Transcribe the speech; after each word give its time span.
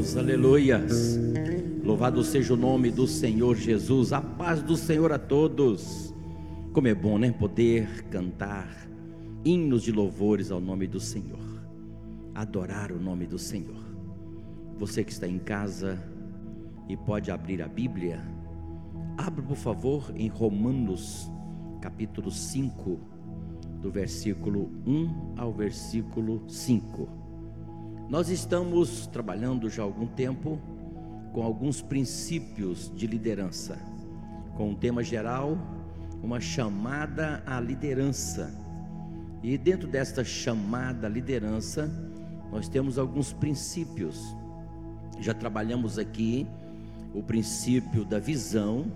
Deus, 0.00 0.16
aleluias. 0.16 1.18
Louvado 1.84 2.24
seja 2.24 2.54
o 2.54 2.56
nome 2.56 2.90
do 2.90 3.06
Senhor 3.06 3.54
Jesus, 3.54 4.14
a 4.14 4.20
paz 4.22 4.62
do 4.62 4.74
Senhor 4.74 5.12
a 5.12 5.18
todos. 5.18 6.14
Como 6.72 6.88
é 6.88 6.94
bom, 6.94 7.18
né? 7.18 7.30
Poder 7.30 8.04
cantar 8.04 8.88
hinos 9.44 9.82
de 9.82 9.92
louvores 9.92 10.50
ao 10.50 10.58
nome 10.58 10.86
do 10.86 10.98
Senhor, 10.98 11.44
adorar 12.34 12.90
o 12.92 12.98
nome 12.98 13.26
do 13.26 13.38
Senhor. 13.38 13.76
Você 14.78 15.04
que 15.04 15.12
está 15.12 15.28
em 15.28 15.38
casa 15.38 16.02
e 16.88 16.96
pode 16.96 17.30
abrir 17.30 17.60
a 17.60 17.68
Bíblia, 17.68 18.22
abra 19.18 19.42
por 19.42 19.56
favor 19.56 20.10
em 20.16 20.28
Romanos, 20.28 21.30
capítulo 21.82 22.30
5, 22.30 22.98
do 23.82 23.90
versículo 23.90 24.70
1 24.86 25.34
ao 25.36 25.52
versículo 25.52 26.42
5. 26.48 27.19
Nós 28.10 28.28
estamos 28.28 29.06
trabalhando 29.06 29.70
já 29.70 29.82
há 29.82 29.84
algum 29.84 30.04
tempo 30.04 30.58
com 31.32 31.44
alguns 31.44 31.80
princípios 31.80 32.90
de 32.92 33.06
liderança, 33.06 33.78
com 34.56 34.70
um 34.70 34.74
tema 34.74 35.00
geral, 35.00 35.56
uma 36.20 36.40
chamada 36.40 37.40
à 37.46 37.60
liderança. 37.60 38.52
E 39.44 39.56
dentro 39.56 39.86
desta 39.86 40.24
chamada 40.24 41.06
à 41.06 41.10
liderança, 41.10 41.88
nós 42.50 42.68
temos 42.68 42.98
alguns 42.98 43.32
princípios. 43.32 44.36
Já 45.20 45.32
trabalhamos 45.32 45.96
aqui 45.96 46.48
o 47.14 47.22
princípio 47.22 48.04
da 48.04 48.18
visão, 48.18 48.90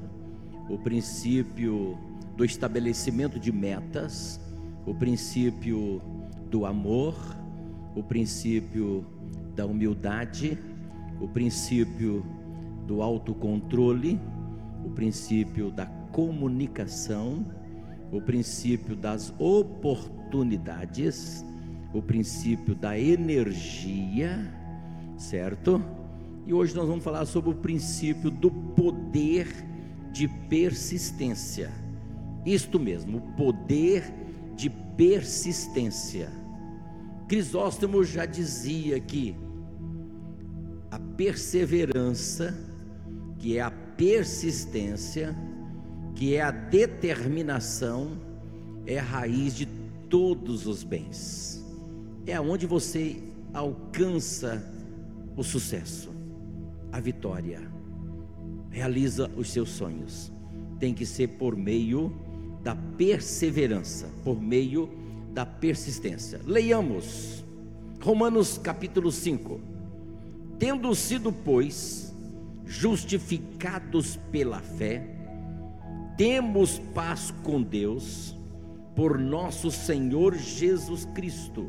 o 0.68 0.76
princípio 0.76 1.96
do 2.36 2.44
estabelecimento 2.44 3.38
de 3.38 3.52
metas, 3.52 4.40
o 4.84 4.92
princípio 4.92 6.02
do 6.50 6.66
amor, 6.66 7.14
o 7.94 8.02
princípio 8.02 9.06
da 9.54 9.66
humildade, 9.66 10.58
o 11.20 11.28
princípio 11.28 12.24
do 12.86 13.02
autocontrole, 13.02 14.20
o 14.84 14.90
princípio 14.90 15.70
da 15.70 15.86
comunicação, 15.86 17.46
o 18.12 18.20
princípio 18.20 18.94
das 18.94 19.32
oportunidades, 19.38 21.44
o 21.92 22.02
princípio 22.02 22.74
da 22.74 22.98
energia, 22.98 24.38
certo? 25.16 25.82
E 26.46 26.52
hoje 26.52 26.74
nós 26.74 26.86
vamos 26.86 27.02
falar 27.02 27.24
sobre 27.24 27.50
o 27.50 27.54
princípio 27.54 28.30
do 28.30 28.50
poder 28.50 29.48
de 30.12 30.28
persistência. 30.28 31.72
Isto 32.44 32.78
mesmo, 32.78 33.18
o 33.18 33.20
poder 33.32 34.04
de 34.54 34.68
persistência. 34.68 36.30
Crisóstomo 37.34 38.04
já 38.04 38.26
dizia 38.26 39.00
que 39.00 39.34
a 40.88 41.00
perseverança, 41.00 42.56
que 43.40 43.58
é 43.58 43.60
a 43.60 43.72
persistência, 43.72 45.34
que 46.14 46.36
é 46.36 46.42
a 46.42 46.52
determinação, 46.52 48.20
é 48.86 49.00
a 49.00 49.02
raiz 49.02 49.52
de 49.52 49.66
todos 50.08 50.64
os 50.68 50.84
bens. 50.84 51.60
É 52.24 52.34
aonde 52.34 52.68
você 52.68 53.20
alcança 53.52 54.64
o 55.36 55.42
sucesso, 55.42 56.12
a 56.92 57.00
vitória, 57.00 57.60
realiza 58.70 59.28
os 59.36 59.50
seus 59.50 59.70
sonhos. 59.70 60.32
Tem 60.78 60.94
que 60.94 61.04
ser 61.04 61.30
por 61.30 61.56
meio 61.56 62.12
da 62.62 62.76
perseverança, 62.76 64.08
por 64.22 64.40
meio 64.40 64.86
da 64.86 65.03
persistência. 65.42 66.40
Leiamos 66.46 67.42
Romanos 68.04 68.58
capítulo 68.58 69.10
5. 69.10 69.58
Tendo 70.58 70.94
sido, 70.94 71.32
pois, 71.32 72.14
justificados 72.66 74.16
pela 74.30 74.60
fé, 74.60 75.02
temos 76.14 76.78
paz 76.94 77.32
com 77.42 77.62
Deus 77.62 78.36
por 78.94 79.18
nosso 79.18 79.70
Senhor 79.70 80.36
Jesus 80.36 81.06
Cristo, 81.14 81.66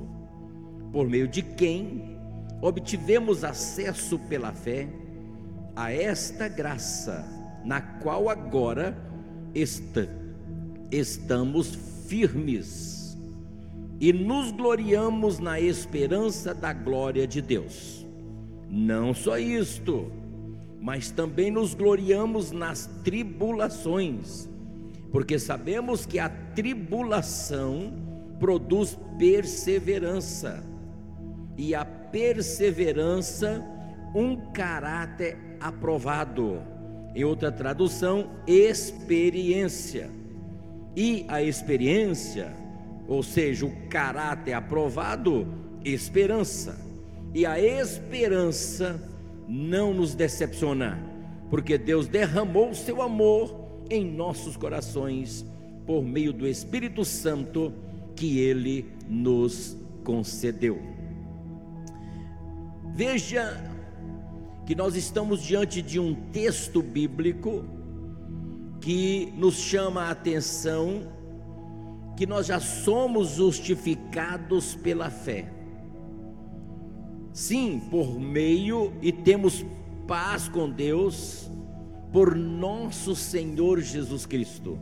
por 0.92 1.08
meio 1.08 1.26
de 1.26 1.42
quem 1.42 2.18
obtivemos 2.62 3.46
acesso 3.46 4.20
pela 4.20 4.52
fé 4.52 4.90
a 5.74 5.94
esta 5.94 6.50
graça, 6.50 7.26
na 7.64 7.80
qual 7.80 8.28
agora 8.28 8.94
estamos 10.92 11.76
firmes 12.08 12.95
e 14.00 14.12
nos 14.12 14.52
gloriamos 14.52 15.40
na 15.40 15.60
esperança 15.60 16.54
da 16.54 16.74
glória 16.74 17.26
de 17.26 17.42
Deus. 17.42 18.06
Não 18.70 19.14
só 19.14 19.38
isto, 19.38 20.12
mas 20.82 21.12
também 21.12 21.50
nos 21.50 21.74
gloriamos 21.74 22.52
nas 22.52 22.88
tribulações, 23.04 24.50
porque 25.12 25.40
sabemos 25.40 26.06
que 26.06 26.20
a 26.20 26.30
tribulação 26.30 27.94
produz 28.40 28.98
perseverança, 29.18 30.64
e 31.58 31.74
a 31.74 31.86
perseverança, 31.86 33.64
um 34.14 34.36
caráter 34.52 35.38
aprovado. 35.60 36.62
Em 37.16 37.24
outra 37.24 37.52
tradução, 37.52 38.30
experiência. 38.46 40.10
E 40.96 41.26
a 41.30 41.42
experiência, 41.42 42.54
ou 43.08 43.22
seja, 43.22 43.66
o 43.66 43.88
caráter 43.88 44.54
aprovado, 44.54 45.48
esperança. 45.84 46.80
E 47.34 47.46
a 47.46 47.60
esperança 47.60 49.02
não 49.48 49.94
nos 49.94 50.16
decepciona, 50.16 51.00
porque 51.50 51.78
Deus 51.78 52.08
derramou 52.08 52.70
o 52.70 52.76
seu 52.76 53.02
amor 53.02 53.84
em 53.90 54.06
nossos 54.06 54.58
corações 54.58 55.46
por 55.86 56.04
meio 56.04 56.34
do 56.34 56.48
Espírito 56.48 57.06
Santo 57.06 57.74
que 58.16 58.40
ele 58.40 58.86
nos 59.08 59.78
concedeu. 60.04 60.80
Veja 62.96 63.62
que 64.66 64.74
nós 64.74 64.96
estamos 64.96 65.44
diante 65.44 65.82
de 65.82 66.00
um 66.00 66.16
texto 66.32 66.82
bíblico 66.82 67.66
que 68.82 69.32
nos 69.38 69.56
chama 69.56 70.04
a 70.04 70.12
atenção 70.12 71.12
que 72.16 72.26
nós 72.26 72.48
já 72.48 72.59
somos 72.59 73.31
justificados 73.31 74.76
pela 74.76 75.09
fé. 75.09 75.52
Sim, 77.34 77.81
por 77.92 78.20
meio 78.20 78.94
e 79.02 79.12
temos 79.12 79.66
paz 80.08 80.48
com 80.48 80.70
Deus 80.70 81.50
por 82.12 82.34
nosso 82.34 83.16
Senhor 83.16 83.81
Jesus 83.81 84.26
Cristo. 84.26 84.80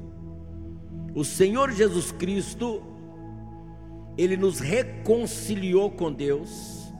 O 1.15 1.23
Senhor 1.23 1.71
Jesus 1.71 2.11
Cristo, 2.11 2.83
ele 4.15 4.37
nos 4.37 4.59
reconciliou 4.59 5.89
com 5.89 6.11
Deus, 6.11 6.93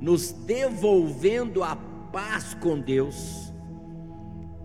nos 0.00 0.32
devolvendo 0.32 1.62
a 1.62 1.76
paz 1.76 2.54
com 2.54 2.80
Deus, 2.80 3.52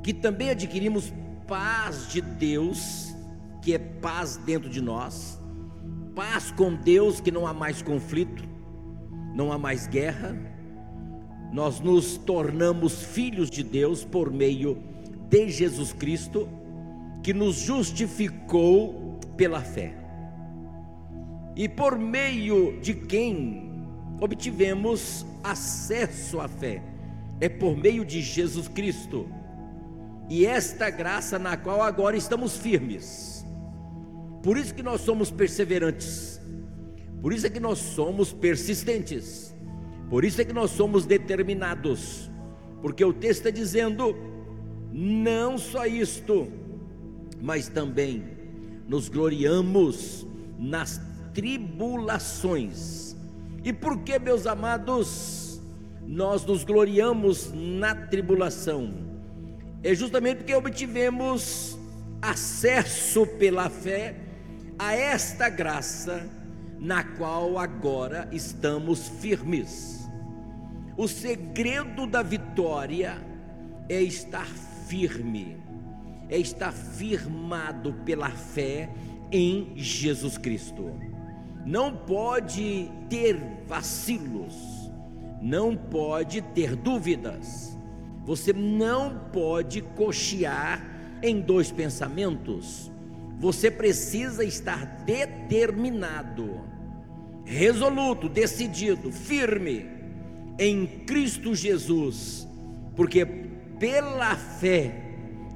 que 0.02 0.14
também 0.14 0.52
adquirimos 0.52 1.14
paz 1.46 2.10
de 2.10 2.22
Deus 2.22 3.09
que 3.70 3.76
é 3.76 3.78
paz 3.78 4.36
dentro 4.36 4.68
de 4.68 4.82
nós, 4.82 5.40
paz 6.16 6.50
com 6.50 6.74
Deus, 6.74 7.22
que 7.22 7.30
não 7.30 7.46
há 7.46 7.54
mais 7.54 7.84
conflito, 7.84 8.44
não 9.36 9.52
há 9.52 9.60
mais 9.60 9.86
guerra, 9.86 10.36
nós 11.54 11.80
nos 11.80 12.18
tornamos 12.18 13.04
filhos 13.04 13.48
de 13.48 13.62
Deus 13.62 14.04
por 14.04 14.32
meio 14.32 14.82
de 15.30 15.52
Jesus 15.52 15.94
Cristo, 15.94 16.50
que 17.22 17.32
nos 17.32 17.58
justificou 17.58 19.20
pela 19.38 19.62
fé, 19.62 19.94
e 21.56 21.70
por 21.70 21.96
meio 21.96 22.82
de 22.82 22.96
quem 22.96 23.72
obtivemos 24.20 25.24
acesso 25.44 26.40
à 26.40 26.48
fé, 26.48 26.82
é 27.40 27.48
por 27.48 27.78
meio 27.78 28.04
de 28.04 28.20
Jesus 28.20 28.68
Cristo, 28.68 29.28
e 30.28 30.44
esta 30.44 30.90
graça 30.90 31.38
na 31.38 31.56
qual 31.56 31.84
agora 31.84 32.18
estamos 32.18 32.58
firmes 32.58 33.39
por 34.42 34.58
isso 34.58 34.74
que 34.74 34.84
nós 34.84 35.02
somos 35.02 35.30
perseverantes. 35.30 36.40
Por 37.22 37.34
isso 37.34 37.46
é 37.46 37.50
que 37.50 37.60
nós 37.60 37.80
somos 37.80 38.32
persistentes. 38.32 39.54
Por 40.10 40.24
isso 40.24 40.42
é 40.42 40.46
que 40.46 40.54
nós 40.54 40.72
somos 40.72 41.06
determinados. 41.06 42.30
Porque 42.82 43.04
o 43.04 43.12
texto 43.14 43.40
está 43.46 43.50
dizendo: 43.50 44.16
não 44.92 45.58
só 45.58 45.86
isto, 45.86 46.48
mas 47.42 47.68
também 47.68 48.24
nos 48.88 49.10
gloriamos 49.10 50.26
nas 50.58 51.02
tribulações. 51.34 53.16
E 53.64 53.74
por 53.74 54.00
que, 54.00 54.18
meus 54.18 54.48
amados, 54.48 55.62
nós 56.08 56.46
nos 56.46 56.64
gloriamos 56.64 57.52
na 57.54 57.94
tribulação? 57.94 58.94
É 59.84 59.94
justamente 59.94 60.38
porque 60.38 60.56
obtivemos 60.56 61.78
acesso 62.22 63.26
pela 63.26 63.70
fé 63.70 64.29
a 64.80 64.96
esta 64.96 65.50
graça 65.50 66.26
na 66.80 67.04
qual 67.04 67.60
agora 67.60 68.30
estamos 68.32 69.10
firmes. 69.10 70.10
o 70.96 71.06
segredo 71.06 72.08
da 72.08 72.22
vitória 72.22 73.18
é 73.90 74.02
estar 74.02 74.48
firme, 74.88 75.58
é 76.30 76.38
estar 76.38 76.72
firmado 76.72 77.94
pela 78.06 78.30
fé 78.30 78.90
em 79.30 79.74
Jesus 79.76 80.38
Cristo. 80.38 80.94
Não 81.66 81.94
pode 81.96 82.90
ter 83.10 83.38
vacilos, 83.68 84.56
não 85.42 85.76
pode 85.76 86.42
ter 86.42 86.76
dúvidas. 86.76 87.78
Você 88.26 88.54
não 88.54 89.28
pode 89.34 89.82
cochear 89.82 90.86
em 91.22 91.42
dois 91.42 91.70
pensamentos. 91.70 92.90
Você 93.40 93.72
precisa 93.72 94.44
estar 94.44 94.86
determinado, 95.06 96.62
resoluto, 97.46 98.28
decidido, 98.28 99.12
firme 99.12 99.90
em 100.58 100.86
Cristo 101.06 101.56
Jesus, 101.56 102.46
porque 102.98 103.26
pela 103.80 104.36
fé 104.36 104.94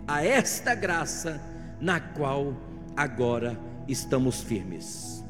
a 0.07 0.23
esta 0.25 0.73
graça 0.73 1.41
na 1.81 1.99
qual 1.99 2.55
agora 2.95 3.59
estamos 3.85 4.41
firmes. 4.41 5.21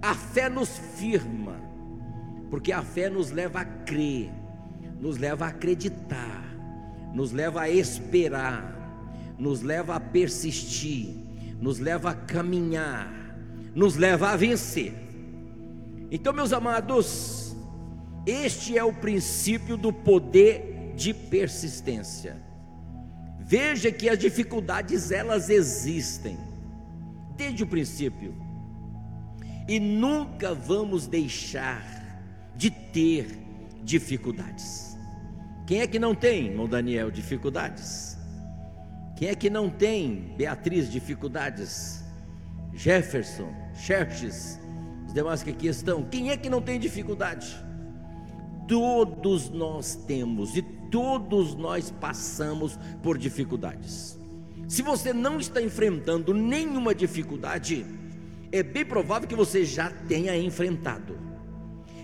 A 0.00 0.14
fé 0.14 0.48
nos 0.48 0.78
firma, 0.96 1.60
porque 2.50 2.72
a 2.72 2.82
fé 2.82 3.10
nos 3.10 3.30
leva 3.30 3.60
a 3.60 3.64
crer, 3.64 4.30
nos 4.98 5.18
leva 5.18 5.44
a 5.44 5.48
acreditar, 5.48 6.42
nos 7.12 7.32
leva 7.32 7.62
a 7.62 7.68
esperar, 7.68 8.74
nos 9.38 9.60
leva 9.60 9.96
a 9.96 10.00
persistir, 10.00 11.25
nos 11.60 11.78
leva 11.78 12.10
a 12.10 12.14
caminhar, 12.14 13.12
nos 13.74 13.96
leva 13.96 14.30
a 14.30 14.36
vencer. 14.36 14.94
Então, 16.10 16.32
meus 16.32 16.52
amados, 16.52 17.56
este 18.26 18.76
é 18.76 18.84
o 18.84 18.92
princípio 18.92 19.76
do 19.76 19.92
poder 19.92 20.94
de 20.96 21.12
persistência. 21.12 22.36
Veja 23.40 23.92
que 23.92 24.08
as 24.08 24.18
dificuldades 24.18 25.10
elas 25.10 25.50
existem 25.50 26.36
desde 27.36 27.62
o 27.62 27.66
princípio. 27.66 28.34
E 29.68 29.78
nunca 29.78 30.54
vamos 30.54 31.06
deixar 31.06 31.84
de 32.56 32.70
ter 32.70 33.38
dificuldades. 33.82 34.96
Quem 35.66 35.80
é 35.80 35.86
que 35.86 35.98
não 35.98 36.14
tem, 36.14 36.46
irmão 36.46 36.68
Daniel, 36.68 37.10
dificuldades? 37.10 38.15
Quem 39.16 39.28
é 39.28 39.34
que 39.34 39.48
não 39.48 39.70
tem, 39.70 40.34
Beatriz, 40.36 40.90
dificuldades? 40.90 42.04
Jefferson, 42.74 43.50
Xerxes, 43.74 44.60
os 45.06 45.14
demais 45.14 45.42
que 45.42 45.50
aqui 45.50 45.66
estão. 45.68 46.02
Quem 46.02 46.30
é 46.30 46.36
que 46.36 46.50
não 46.50 46.60
tem 46.60 46.78
dificuldade? 46.78 47.56
Todos 48.68 49.48
nós 49.48 49.96
temos 50.06 50.54
e 50.54 50.60
todos 50.90 51.54
nós 51.54 51.90
passamos 51.90 52.78
por 53.02 53.16
dificuldades. 53.16 54.18
Se 54.68 54.82
você 54.82 55.14
não 55.14 55.38
está 55.38 55.62
enfrentando 55.62 56.34
nenhuma 56.34 56.94
dificuldade, 56.94 57.86
é 58.52 58.62
bem 58.62 58.84
provável 58.84 59.26
que 59.26 59.34
você 59.34 59.64
já 59.64 59.90
tenha 59.90 60.36
enfrentado. 60.36 61.18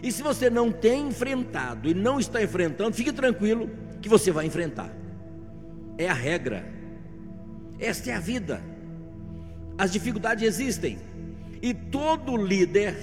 E 0.02 0.10
se 0.10 0.22
você 0.22 0.48
não 0.48 0.72
tem 0.72 1.08
enfrentado 1.08 1.88
e 1.88 1.94
não 1.94 2.18
está 2.18 2.42
enfrentando, 2.42 2.96
fique 2.96 3.12
tranquilo 3.12 3.68
que 4.00 4.08
você 4.08 4.30
vai 4.30 4.46
enfrentar. 4.46 4.90
É 5.98 6.08
a 6.08 6.14
regra. 6.14 6.81
Esta 7.78 8.10
é 8.10 8.14
a 8.14 8.20
vida. 8.20 8.62
As 9.76 9.92
dificuldades 9.92 10.42
existem. 10.44 10.98
E 11.60 11.72
todo 11.72 12.36
líder, 12.36 12.96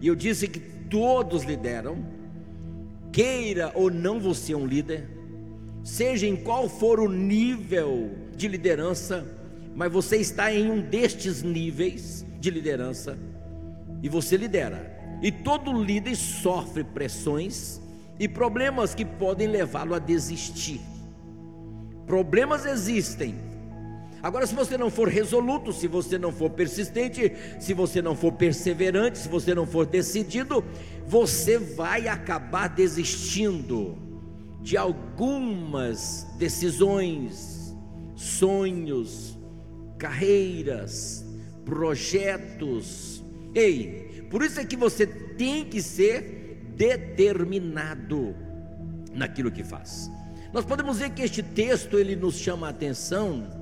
e 0.00 0.06
eu 0.06 0.14
disse 0.14 0.46
que 0.48 0.60
todos 0.60 1.42
lideram, 1.42 2.04
queira 3.12 3.72
ou 3.74 3.90
não 3.90 4.20
você 4.20 4.54
um 4.54 4.66
líder, 4.66 5.08
seja 5.82 6.26
em 6.26 6.36
qual 6.36 6.68
for 6.68 7.00
o 7.00 7.08
nível 7.08 8.10
de 8.36 8.48
liderança, 8.48 9.26
mas 9.74 9.92
você 9.92 10.16
está 10.16 10.52
em 10.52 10.70
um 10.70 10.80
destes 10.80 11.42
níveis, 11.42 12.24
de 12.40 12.50
liderança 12.50 13.18
e 14.02 14.08
você 14.08 14.36
lidera. 14.36 14.94
E 15.22 15.32
todo 15.32 15.82
líder 15.82 16.14
sofre 16.14 16.84
pressões 16.84 17.80
e 18.18 18.28
problemas 18.28 18.94
que 18.94 19.04
podem 19.04 19.48
levá-lo 19.48 19.94
a 19.94 19.98
desistir. 19.98 20.80
Problemas 22.06 22.66
existem. 22.66 23.34
Agora, 24.26 24.44
se 24.44 24.56
você 24.56 24.76
não 24.76 24.90
for 24.90 25.06
resoluto, 25.06 25.72
se 25.72 25.86
você 25.86 26.18
não 26.18 26.32
for 26.32 26.50
persistente, 26.50 27.32
se 27.60 27.72
você 27.72 28.02
não 28.02 28.16
for 28.16 28.32
perseverante, 28.32 29.18
se 29.18 29.28
você 29.28 29.54
não 29.54 29.64
for 29.64 29.86
decidido, 29.86 30.64
você 31.06 31.60
vai 31.60 32.08
acabar 32.08 32.66
desistindo 32.66 33.96
de 34.60 34.76
algumas 34.76 36.26
decisões, 36.36 37.72
sonhos, 38.16 39.38
carreiras, 39.96 41.24
projetos. 41.64 43.24
Ei, 43.54 44.26
por 44.28 44.42
isso 44.42 44.58
é 44.58 44.64
que 44.64 44.76
você 44.76 45.06
tem 45.06 45.64
que 45.66 45.80
ser 45.80 46.64
determinado 46.74 48.34
naquilo 49.12 49.52
que 49.52 49.62
faz. 49.62 50.10
Nós 50.52 50.64
podemos 50.64 50.98
ver 50.98 51.10
que 51.10 51.22
este 51.22 51.44
texto 51.44 51.96
ele 51.96 52.16
nos 52.16 52.34
chama 52.34 52.66
a 52.66 52.70
atenção 52.70 53.55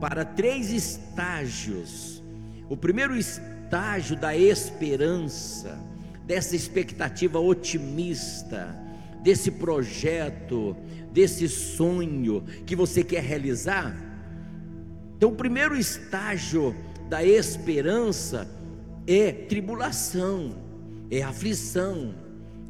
para 0.00 0.24
três 0.24 0.70
estágios. 0.72 2.22
O 2.68 2.76
primeiro 2.76 3.16
estágio 3.16 4.16
da 4.16 4.36
esperança, 4.36 5.78
dessa 6.26 6.56
expectativa 6.56 7.38
otimista, 7.38 8.74
desse 9.22 9.50
projeto, 9.50 10.76
desse 11.12 11.48
sonho 11.48 12.42
que 12.64 12.74
você 12.74 13.04
quer 13.04 13.22
realizar. 13.22 13.94
Então, 15.16 15.30
o 15.30 15.36
primeiro 15.36 15.76
estágio 15.76 16.74
da 17.08 17.22
esperança 17.22 18.48
é 19.06 19.30
tribulação, 19.32 20.56
é 21.10 21.22
aflição, 21.22 22.14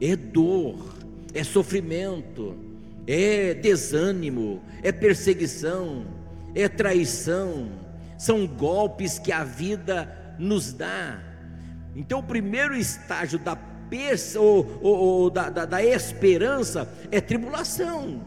é 0.00 0.16
dor, 0.16 0.78
é 1.32 1.44
sofrimento, 1.44 2.56
é 3.06 3.54
desânimo, 3.54 4.62
é 4.82 4.90
perseguição, 4.90 6.06
é 6.54 6.68
traição, 6.68 7.68
são 8.18 8.46
golpes 8.46 9.18
que 9.18 9.32
a 9.32 9.44
vida 9.44 10.34
nos 10.38 10.72
dá. 10.72 11.20
Então, 11.94 12.20
o 12.20 12.22
primeiro 12.22 12.76
estágio 12.76 13.38
da, 13.38 13.58
ou, 14.38 14.78
ou, 14.80 14.96
ou 14.96 15.30
da, 15.30 15.50
da, 15.50 15.64
da 15.64 15.84
esperança 15.84 16.88
é 17.10 17.20
tribulação. 17.20 18.22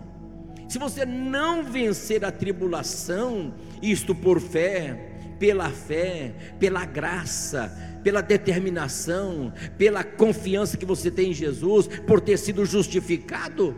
Se 0.68 0.80
você 0.80 1.06
não 1.06 1.64
vencer 1.64 2.26
a 2.26 2.32
tribulação, 2.32 3.54
isto 3.82 4.16
por 4.16 4.40
fé, 4.40 5.14
pela 5.40 5.70
fé, 5.70 6.34
pela 6.60 6.86
graça, 6.86 7.72
pela 8.04 8.22
determinação, 8.22 9.54
pela 9.78 10.04
confiança 10.04 10.78
que 10.78 10.86
você 10.86 11.12
tem 11.12 11.32
em 11.32 11.34
Jesus, 11.34 11.88
por 12.08 12.20
ter 12.20 12.38
sido 12.38 12.66
justificado, 12.66 13.76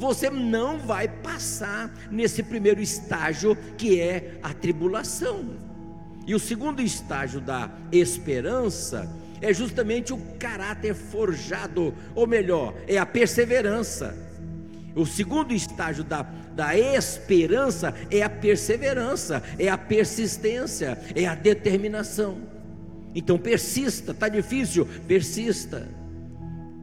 você 0.00 0.30
não 0.30 0.78
vai 0.78 1.06
passar 1.06 1.94
nesse 2.10 2.42
primeiro 2.42 2.80
estágio 2.80 3.54
que 3.76 4.00
é 4.00 4.38
a 4.42 4.54
tribulação. 4.54 5.50
E 6.26 6.34
o 6.34 6.38
segundo 6.38 6.80
estágio 6.80 7.38
da 7.38 7.70
esperança 7.92 9.14
é 9.42 9.52
justamente 9.52 10.12
o 10.12 10.18
caráter 10.38 10.94
forjado, 10.94 11.94
ou 12.14 12.26
melhor, 12.26 12.74
é 12.88 12.96
a 12.96 13.04
perseverança. 13.04 14.16
O 14.96 15.04
segundo 15.04 15.52
estágio 15.52 16.02
da 16.02 16.24
da 16.50 16.76
esperança 16.76 17.94
é 18.10 18.22
a 18.22 18.28
perseverança, 18.28 19.42
é 19.58 19.68
a 19.68 19.78
persistência, 19.78 20.98
é 21.14 21.24
a 21.26 21.34
determinação. 21.34 22.38
Então 23.14 23.38
persista, 23.38 24.10
está 24.10 24.28
difícil, 24.28 24.86
persista. 25.06 25.88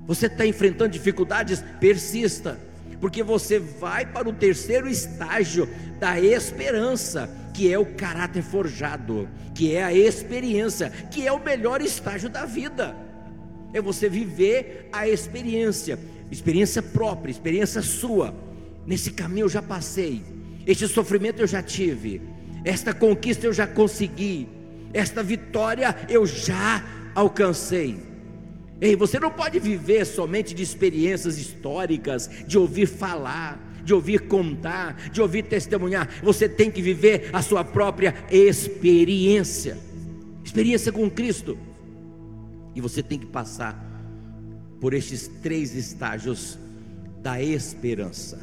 Você 0.07 0.27
está 0.27 0.47
enfrentando 0.47 0.91
dificuldades, 0.91 1.63
persista, 1.81 2.57
porque 2.99 3.23
você 3.23 3.59
vai 3.59 4.05
para 4.05 4.27
o 4.27 4.33
terceiro 4.33 4.87
estágio 4.87 5.67
da 5.99 6.19
esperança, 6.19 7.29
que 7.53 7.71
é 7.71 7.77
o 7.77 7.85
caráter 7.85 8.43
forjado, 8.43 9.27
que 9.53 9.75
é 9.75 9.83
a 9.83 9.93
experiência, 9.93 10.89
que 11.11 11.27
é 11.27 11.31
o 11.31 11.43
melhor 11.43 11.81
estágio 11.81 12.29
da 12.29 12.45
vida. 12.45 12.95
É 13.73 13.81
você 13.81 14.07
viver 14.07 14.89
a 14.91 15.07
experiência, 15.07 15.99
experiência 16.31 16.81
própria, 16.81 17.31
experiência 17.31 17.81
sua 17.81 18.33
Nesse 18.87 19.11
caminho 19.11 19.43
eu 19.43 19.49
já 19.49 19.61
passei, 19.61 20.23
este 20.65 20.87
sofrimento 20.87 21.41
eu 21.41 21.47
já 21.47 21.61
tive, 21.61 22.21
esta 22.63 22.93
conquista 22.93 23.45
eu 23.45 23.51
já 23.51 23.67
consegui, 23.67 24.47
esta 24.93 25.21
vitória 25.21 25.93
eu 26.07 26.25
já 26.25 26.81
alcancei. 27.13 27.99
Ei, 28.79 28.95
você 28.95 29.19
não 29.19 29.31
pode 29.31 29.59
viver 29.59 30.05
somente 30.05 30.53
de 30.53 30.63
experiências 30.63 31.37
históricas, 31.37 32.29
de 32.47 32.57
ouvir 32.57 32.85
falar, 32.85 33.59
de 33.83 33.93
ouvir 33.93 34.27
contar, 34.27 35.09
de 35.09 35.21
ouvir 35.21 35.43
testemunhar. 35.43 36.09
Você 36.21 36.47
tem 36.47 36.69
que 36.69 36.81
viver 36.81 37.29
a 37.33 37.41
sua 37.41 37.63
própria 37.63 38.13
experiência 38.29 39.87
experiência 40.47 40.91
com 40.91 41.09
Cristo. 41.09 41.57
E 42.73 42.81
você 42.81 43.03
tem 43.03 43.19
que 43.19 43.25
passar 43.25 43.83
por 44.79 44.93
estes 44.93 45.27
três 45.27 45.75
estágios 45.75 46.57
da 47.21 47.41
esperança. 47.41 48.39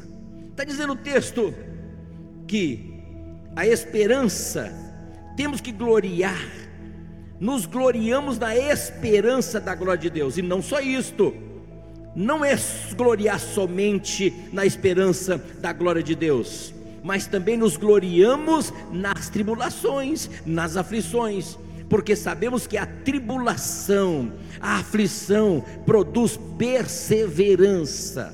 Está 0.51 0.63
dizendo 0.63 0.93
o 0.93 0.97
texto 0.97 1.53
que 2.47 2.93
a 3.55 3.65
esperança, 3.65 4.71
temos 5.35 5.61
que 5.61 5.71
gloriar, 5.71 6.39
nos 7.39 7.65
gloriamos 7.65 8.37
na 8.39 8.55
esperança 8.55 9.59
da 9.59 9.75
glória 9.75 10.01
de 10.01 10.09
Deus, 10.09 10.37
e 10.37 10.41
não 10.41 10.61
só 10.61 10.79
isto, 10.79 11.33
não 12.15 12.45
é 12.45 12.55
gloriar 12.95 13.39
somente 13.39 14.33
na 14.53 14.65
esperança 14.65 15.37
da 15.59 15.73
glória 15.73 16.01
de 16.01 16.15
Deus, 16.15 16.73
mas 17.03 17.27
também 17.27 17.57
nos 17.57 17.75
gloriamos 17.75 18.73
nas 18.91 19.29
tribulações, 19.29 20.29
nas 20.45 20.77
aflições, 20.77 21.57
porque 21.89 22.15
sabemos 22.15 22.65
que 22.65 22.77
a 22.77 22.85
tribulação, 22.85 24.31
a 24.59 24.77
aflição 24.77 25.63
produz 25.85 26.39
perseverança. 26.57 28.33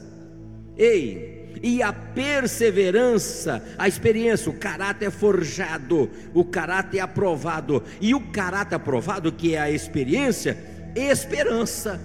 Ei, 0.78 1.31
e 1.64 1.82
a 1.84 1.94
perseverança, 1.94 3.64
a 3.78 3.88
experiência, 3.88 4.50
o 4.50 4.56
caráter 4.56 5.06
é 5.06 5.12
forjado, 5.12 6.10
o 6.34 6.44
caráter 6.44 6.98
é 6.98 7.02
aprovado, 7.02 7.84
e 8.00 8.16
o 8.16 8.20
caráter 8.32 8.76
aprovado, 8.76 9.32
que 9.32 9.56
é 9.56 9.60
a 9.60 9.70
experiência, 9.70 10.58
esperança, 10.96 12.02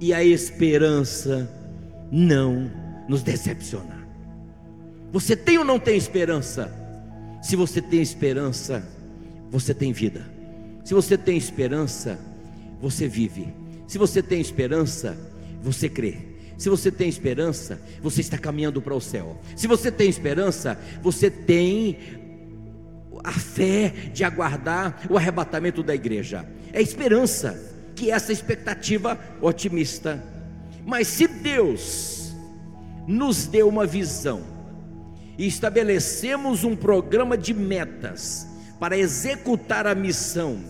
e 0.00 0.14
a 0.14 0.24
esperança 0.24 1.48
não 2.10 2.70
nos 3.06 3.22
decepciona. 3.22 4.00
Você 5.12 5.36
tem 5.36 5.58
ou 5.58 5.64
não 5.64 5.78
tem 5.78 5.96
esperança? 5.96 6.72
Se 7.42 7.56
você 7.56 7.82
tem 7.82 8.00
esperança, 8.00 8.82
você 9.50 9.74
tem 9.74 9.92
vida. 9.92 10.24
Se 10.84 10.94
você 10.94 11.18
tem 11.18 11.36
esperança, 11.36 12.18
você 12.80 13.06
vive. 13.06 13.52
Se 13.86 13.98
você 13.98 14.22
tem 14.22 14.40
esperança, 14.40 15.18
você 15.62 15.88
crê. 15.88 16.29
Se 16.60 16.68
você 16.68 16.90
tem 16.90 17.08
esperança, 17.08 17.80
você 18.02 18.20
está 18.20 18.36
caminhando 18.36 18.82
para 18.82 18.94
o 18.94 19.00
céu. 19.00 19.40
Se 19.56 19.66
você 19.66 19.90
tem 19.90 20.10
esperança, 20.10 20.78
você 21.00 21.30
tem 21.30 21.96
a 23.24 23.32
fé 23.32 23.88
de 24.12 24.24
aguardar 24.24 25.06
o 25.08 25.16
arrebatamento 25.16 25.82
da 25.82 25.94
igreja. 25.94 26.46
É 26.70 26.82
esperança, 26.82 27.58
que 27.96 28.10
é 28.10 28.14
essa 28.14 28.30
expectativa 28.30 29.18
otimista. 29.40 30.22
Mas 30.84 31.08
se 31.08 31.26
Deus 31.26 32.34
nos 33.08 33.46
deu 33.46 33.66
uma 33.66 33.86
visão, 33.86 34.42
e 35.38 35.46
estabelecemos 35.46 36.62
um 36.62 36.76
programa 36.76 37.38
de 37.38 37.54
metas 37.54 38.46
para 38.78 38.98
executar 38.98 39.86
a 39.86 39.94
missão, 39.94 40.60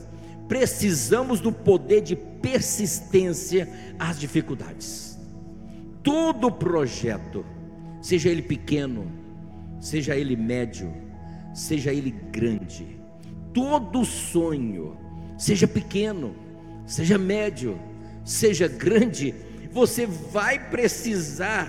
precisamos 0.46 1.40
do 1.40 1.50
poder 1.50 2.00
de 2.00 2.14
persistência 2.14 3.68
às 3.98 4.20
dificuldades. 4.20 5.09
Todo 6.02 6.50
projeto, 6.50 7.44
seja 8.00 8.30
ele 8.30 8.42
pequeno, 8.42 9.10
seja 9.78 10.16
ele 10.16 10.36
médio, 10.36 10.92
seja 11.54 11.92
ele 11.92 12.10
grande, 12.10 12.98
todo 13.52 14.04
sonho, 14.04 14.96
seja 15.36 15.66
pequeno, 15.66 16.34
seja 16.86 17.18
médio, 17.18 17.78
seja 18.24 18.68
grande, 18.68 19.34
você 19.72 20.06
vai 20.06 20.70
precisar 20.70 21.68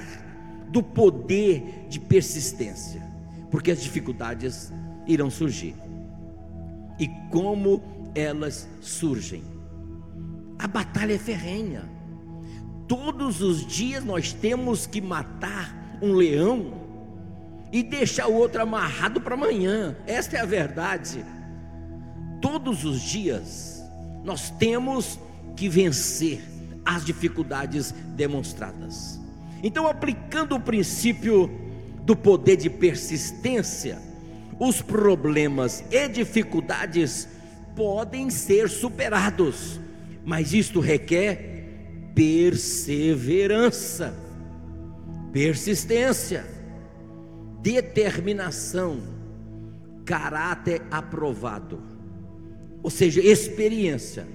do 0.69 0.81
poder 0.81 1.87
de 1.89 1.99
persistência, 1.99 3.01
porque 3.49 3.71
as 3.71 3.81
dificuldades 3.81 4.71
irão 5.05 5.29
surgir. 5.29 5.75
E 6.99 7.07
como 7.29 7.81
elas 8.15 8.67
surgem? 8.79 9.43
A 10.59 10.67
batalha 10.67 11.13
é 11.13 11.17
ferrenha. 11.17 11.89
Todos 12.91 13.41
os 13.41 13.65
dias 13.65 14.03
nós 14.03 14.33
temos 14.33 14.85
que 14.85 14.99
matar 14.99 15.97
um 16.01 16.11
leão 16.11 16.73
e 17.71 17.81
deixar 17.81 18.27
o 18.27 18.33
outro 18.33 18.61
amarrado 18.61 19.21
para 19.21 19.33
amanhã. 19.33 19.95
Esta 20.05 20.35
é 20.35 20.41
a 20.41 20.45
verdade. 20.45 21.23
Todos 22.41 22.83
os 22.83 22.99
dias 22.99 23.81
nós 24.25 24.49
temos 24.49 25.17
que 25.55 25.69
vencer 25.69 26.43
as 26.83 27.05
dificuldades 27.05 27.91
demonstradas. 28.17 29.17
Então, 29.63 29.87
aplicando 29.87 30.55
o 30.55 30.59
princípio 30.59 31.49
do 32.03 32.13
poder 32.13 32.57
de 32.57 32.69
persistência, 32.69 33.99
os 34.59 34.81
problemas 34.81 35.81
e 35.89 36.09
dificuldades 36.09 37.25
podem 37.73 38.29
ser 38.29 38.69
superados, 38.69 39.79
mas 40.25 40.51
isto 40.51 40.81
requer 40.81 41.50
perseverança, 42.15 44.13
persistência, 45.31 46.45
determinação, 47.61 49.01
caráter 50.05 50.81
aprovado, 50.91 51.81
ou 52.83 52.89
seja, 52.89 53.21
experiência 53.21 54.27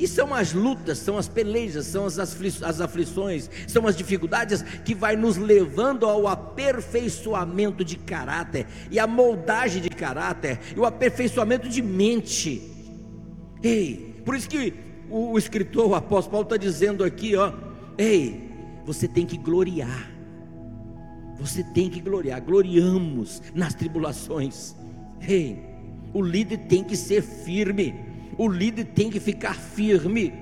e 0.00 0.08
são 0.08 0.34
as 0.34 0.54
lutas, 0.54 0.96
são 0.96 1.18
as 1.18 1.28
pelejas, 1.28 1.84
são 1.84 2.06
as, 2.06 2.18
as 2.18 2.80
aflições, 2.80 3.50
são 3.68 3.86
as 3.86 3.94
dificuldades 3.94 4.62
que 4.82 4.94
vai 4.94 5.14
nos 5.14 5.36
levando 5.36 6.06
ao 6.06 6.26
aperfeiçoamento 6.26 7.84
de 7.84 7.96
caráter 7.96 8.66
e 8.90 8.98
a 8.98 9.06
moldagem 9.06 9.82
de 9.82 9.90
caráter 9.90 10.58
e 10.74 10.80
o 10.80 10.86
aperfeiçoamento 10.86 11.68
de 11.68 11.82
mente. 11.82 12.62
Ei, 13.62 14.22
por 14.24 14.34
isso 14.34 14.48
que 14.48 14.72
o, 15.10 15.32
o 15.32 15.38
escritor, 15.38 15.88
o 15.88 15.94
apóstolo 15.94 16.32
Paulo 16.32 16.44
está 16.44 16.56
dizendo 16.56 17.04
aqui, 17.04 17.36
ó, 17.36 17.52
ei, 17.98 18.48
você 18.84 19.06
tem 19.08 19.26
que 19.26 19.36
gloriar. 19.36 20.10
Você 21.38 21.64
tem 21.64 21.88
que 21.88 22.00
gloriar. 22.00 22.40
Gloriamos 22.42 23.42
nas 23.54 23.74
tribulações. 23.74 24.76
Ei, 25.26 25.58
o 26.12 26.22
líder 26.22 26.58
tem 26.68 26.84
que 26.84 26.96
ser 26.96 27.22
firme 27.22 28.10
o 28.40 28.48
líder 28.48 28.86
tem 28.86 29.10
que 29.10 29.20
ficar 29.20 29.54
firme. 29.54 30.32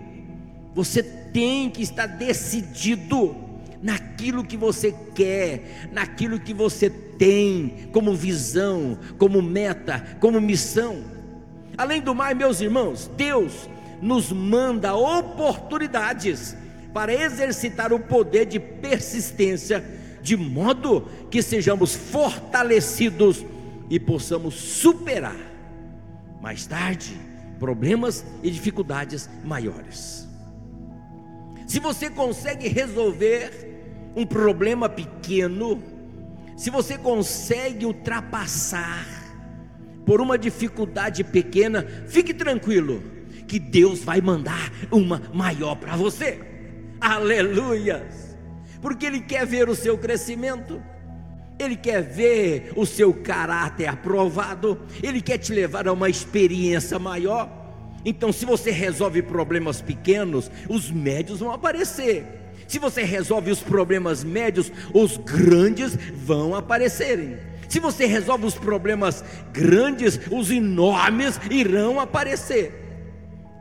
Você 0.72 1.02
tem 1.02 1.68
que 1.68 1.82
estar 1.82 2.06
decidido 2.06 3.34
naquilo 3.82 4.44
que 4.44 4.56
você 4.56 4.94
quer, 5.16 5.88
naquilo 5.90 6.38
que 6.38 6.54
você 6.54 6.88
tem 6.88 7.88
como 7.92 8.14
visão, 8.14 8.96
como 9.18 9.42
meta, 9.42 10.16
como 10.20 10.40
missão. 10.40 11.02
Além 11.76 12.00
do 12.00 12.14
mais, 12.14 12.36
meus 12.36 12.60
irmãos, 12.60 13.10
Deus 13.16 13.68
nos 14.00 14.32
manda 14.32 14.94
oportunidades 14.94 16.56
para 16.92 17.12
exercitar 17.12 17.92
o 17.92 18.00
poder 18.00 18.46
de 18.46 18.58
persistência, 18.58 19.84
de 20.22 20.36
modo 20.36 21.06
que 21.30 21.42
sejamos 21.42 21.94
fortalecidos 21.94 23.44
e 23.90 23.98
possamos 23.98 24.54
superar 24.54 25.36
mais 26.40 26.66
tarde 26.66 27.18
problemas 27.58 28.24
e 28.42 28.50
dificuldades 28.50 29.28
maiores. 29.44 30.26
Se 31.66 31.80
você 31.80 32.08
consegue 32.08 32.68
resolver 32.68 34.12
um 34.16 34.24
problema 34.24 34.88
pequeno, 34.88 35.82
se 36.56 36.70
você 36.70 36.96
consegue 36.96 37.84
ultrapassar 37.84 39.06
por 40.06 40.20
uma 40.20 40.38
dificuldade 40.38 41.22
pequena, 41.22 41.84
fique 42.06 42.32
tranquilo, 42.32 43.02
que 43.48 43.58
Deus 43.58 44.04
vai 44.04 44.20
mandar 44.20 44.70
uma 44.92 45.20
maior 45.32 45.74
para 45.74 45.96
você. 45.96 46.38
Aleluias! 47.00 48.36
Porque 48.80 49.06
Ele 49.06 49.20
quer 49.20 49.46
ver 49.46 49.68
o 49.68 49.74
seu 49.74 49.98
crescimento. 49.98 50.80
Ele 51.58 51.74
quer 51.74 52.02
ver 52.02 52.72
o 52.76 52.86
seu 52.86 53.12
caráter 53.12 53.88
aprovado, 53.88 54.80
ele 55.02 55.20
quer 55.20 55.38
te 55.38 55.52
levar 55.52 55.88
a 55.88 55.92
uma 55.92 56.08
experiência 56.08 57.00
maior. 57.00 57.50
Então, 58.04 58.32
se 58.32 58.46
você 58.46 58.70
resolve 58.70 59.22
problemas 59.22 59.82
pequenos, 59.82 60.48
os 60.68 60.88
médios 60.88 61.40
vão 61.40 61.50
aparecer. 61.50 62.24
Se 62.68 62.78
você 62.78 63.02
resolve 63.02 63.50
os 63.50 63.60
problemas 63.60 64.22
médios, 64.22 64.70
os 64.94 65.16
grandes 65.16 65.98
vão 66.14 66.54
aparecerem. 66.54 67.38
Se 67.68 67.80
você 67.80 68.06
resolve 68.06 68.46
os 68.46 68.54
problemas 68.54 69.24
grandes, 69.52 70.20
os 70.30 70.50
enormes 70.50 71.40
irão 71.50 71.98
aparecer. 71.98 72.87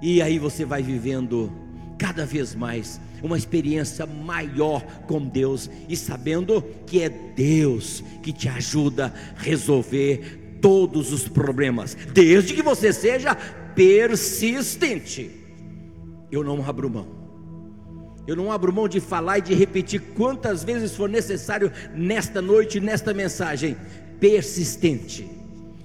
E 0.02 0.22
aí 0.22 0.38
você 0.38 0.64
vai 0.64 0.84
vivendo 0.84 1.52
cada 1.98 2.26
vez 2.26 2.54
mais 2.54 3.02
uma 3.24 3.38
experiência 3.38 4.06
maior 4.06 4.84
com 5.08 5.20
Deus 5.28 5.70
e 5.90 5.96
sabendo 5.96 6.64
que 6.86 7.02
é 7.02 7.10
Deus 7.10 8.04
que 8.22 8.32
te 8.32 8.48
ajuda 8.48 9.14
a 9.36 9.42
resolver 9.42 10.58
todos 10.62 11.12
os 11.12 11.28
problemas, 11.28 11.96
desde 12.14 12.54
que 12.54 12.62
você 12.62 12.94
seja 12.94 13.36
persistente. 13.76 15.32
Eu 16.32 16.44
não 16.44 16.64
abro 16.64 16.90
mão. 16.90 17.18
Eu 18.28 18.36
não 18.36 18.52
abro 18.52 18.74
mão 18.74 18.88
de 18.88 19.00
falar 19.00 19.40
e 19.40 19.42
de 19.42 19.54
repetir 19.54 20.02
quantas 20.16 20.64
vezes 20.64 20.96
for 20.96 21.08
necessário 21.08 21.72
nesta 21.96 22.42
noite, 22.42 22.80
nesta 22.80 23.14
mensagem. 23.14 23.78
Persistente. 24.20 25.30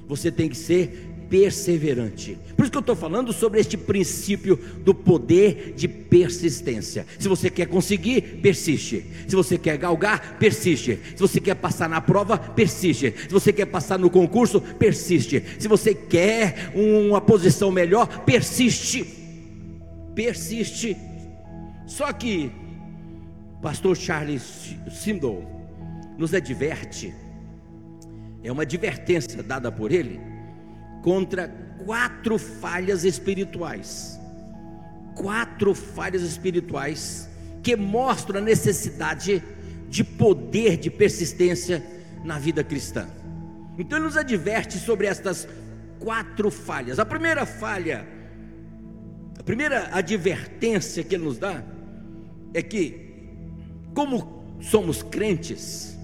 Você 0.09 0.31
tem 0.31 0.49
que 0.49 0.57
ser 0.57 1.12
perseverante. 1.33 2.37
Por 2.55 2.63
isso 2.63 2.71
que 2.71 2.77
eu 2.77 2.83
estou 2.83 2.95
falando 2.95 3.33
sobre 3.33 3.59
este 3.59 3.75
princípio 3.75 4.55
do 4.85 4.95
poder 4.95 5.73
de 5.75 5.89
persistência. 5.89 7.07
Se 7.19 7.27
você 7.27 7.49
quer 7.49 7.67
conseguir, 7.69 8.21
persiste. 8.43 9.07
Se 9.27 9.35
você 9.35 9.57
quer 9.57 9.79
galgar, 9.79 10.37
persiste. 10.39 11.01
Se 11.17 11.19
você 11.19 11.41
quer 11.41 11.55
passar 11.55 11.89
na 11.89 12.03
prova, 12.03 12.37
persiste. 12.37 13.15
Se 13.17 13.31
você 13.31 13.51
quer 13.51 13.65
passar 13.65 13.99
no 13.99 14.11
concurso, 14.11 14.61
persiste. 14.61 15.43
Se 15.59 15.69
você 15.69 15.95
quer 15.95 16.71
uma 16.75 17.19
posição 17.19 17.73
melhor, 17.73 18.07
persiste. 18.27 19.03
Persiste. 20.15 20.95
Só 21.87 22.13
que 22.13 22.53
pastor 23.63 23.97
Charles 23.97 24.77
Sindel 24.91 25.49
nos 26.19 26.35
adverte, 26.35 27.15
é 28.45 28.53
uma 28.53 28.65
advertência 28.65 29.43
dada 29.43 29.73
por 29.73 29.91
ele 29.91 30.32
contra 31.03 31.49
quatro 31.85 32.39
falhas 32.39 33.05
espirituais. 33.05 34.19
Quatro 35.15 35.75
falhas 35.75 36.23
espirituais 36.23 37.29
que 37.63 37.77
mostram 37.77 38.41
a 38.41 38.43
necessidade 38.43 39.43
de 39.89 40.03
poder 40.03 40.79
de 40.79 40.91
persistência 40.91 41.85
na 42.25 42.39
vida 42.39 42.65
cristã. 42.65 43.07
Então 43.79 43.99
ele 43.99 44.07
nos 44.07 44.17
adverte 44.17 44.79
sobre 44.79 45.07
estas 45.07 45.47
quatro 45.99 46.51
falhas. 46.51 46.99
A 46.99 47.05
primeira 47.05 47.45
falha, 47.45 48.07
a 49.39 49.43
primeira 49.43 49.91
advertência 49.93 51.05
que 51.05 51.15
ele 51.15 51.25
nos 51.25 51.39
dá 51.39 51.63
é 52.55 52.63
que, 52.63 53.29
como 53.95 54.43
somos 54.61 55.03
crentes, 55.03 55.97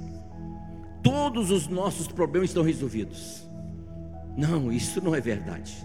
todos 1.03 1.51
os 1.51 1.67
nossos 1.69 2.09
problemas 2.09 2.51
estão 2.51 2.63
resolvidos. 2.63 3.48
Não, 4.39 4.71
isso 4.71 5.03
não 5.03 5.17
é 5.17 5.21
verdade. 5.21 5.85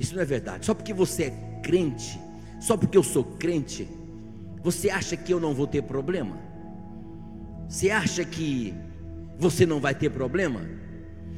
Isso 0.00 0.16
não 0.16 0.22
é 0.22 0.24
verdade. 0.24 0.66
Só 0.66 0.74
porque 0.74 0.92
você 0.92 1.22
é 1.22 1.60
crente, 1.62 2.20
só 2.58 2.76
porque 2.76 2.98
eu 2.98 3.04
sou 3.04 3.22
crente, 3.22 3.88
você 4.64 4.90
acha 4.90 5.16
que 5.16 5.32
eu 5.32 5.38
não 5.38 5.54
vou 5.54 5.68
ter 5.68 5.82
problema? 5.82 6.36
Você 7.68 7.88
acha 7.88 8.24
que 8.24 8.74
você 9.38 9.64
não 9.64 9.78
vai 9.78 9.94
ter 9.94 10.10
problema? 10.10 10.62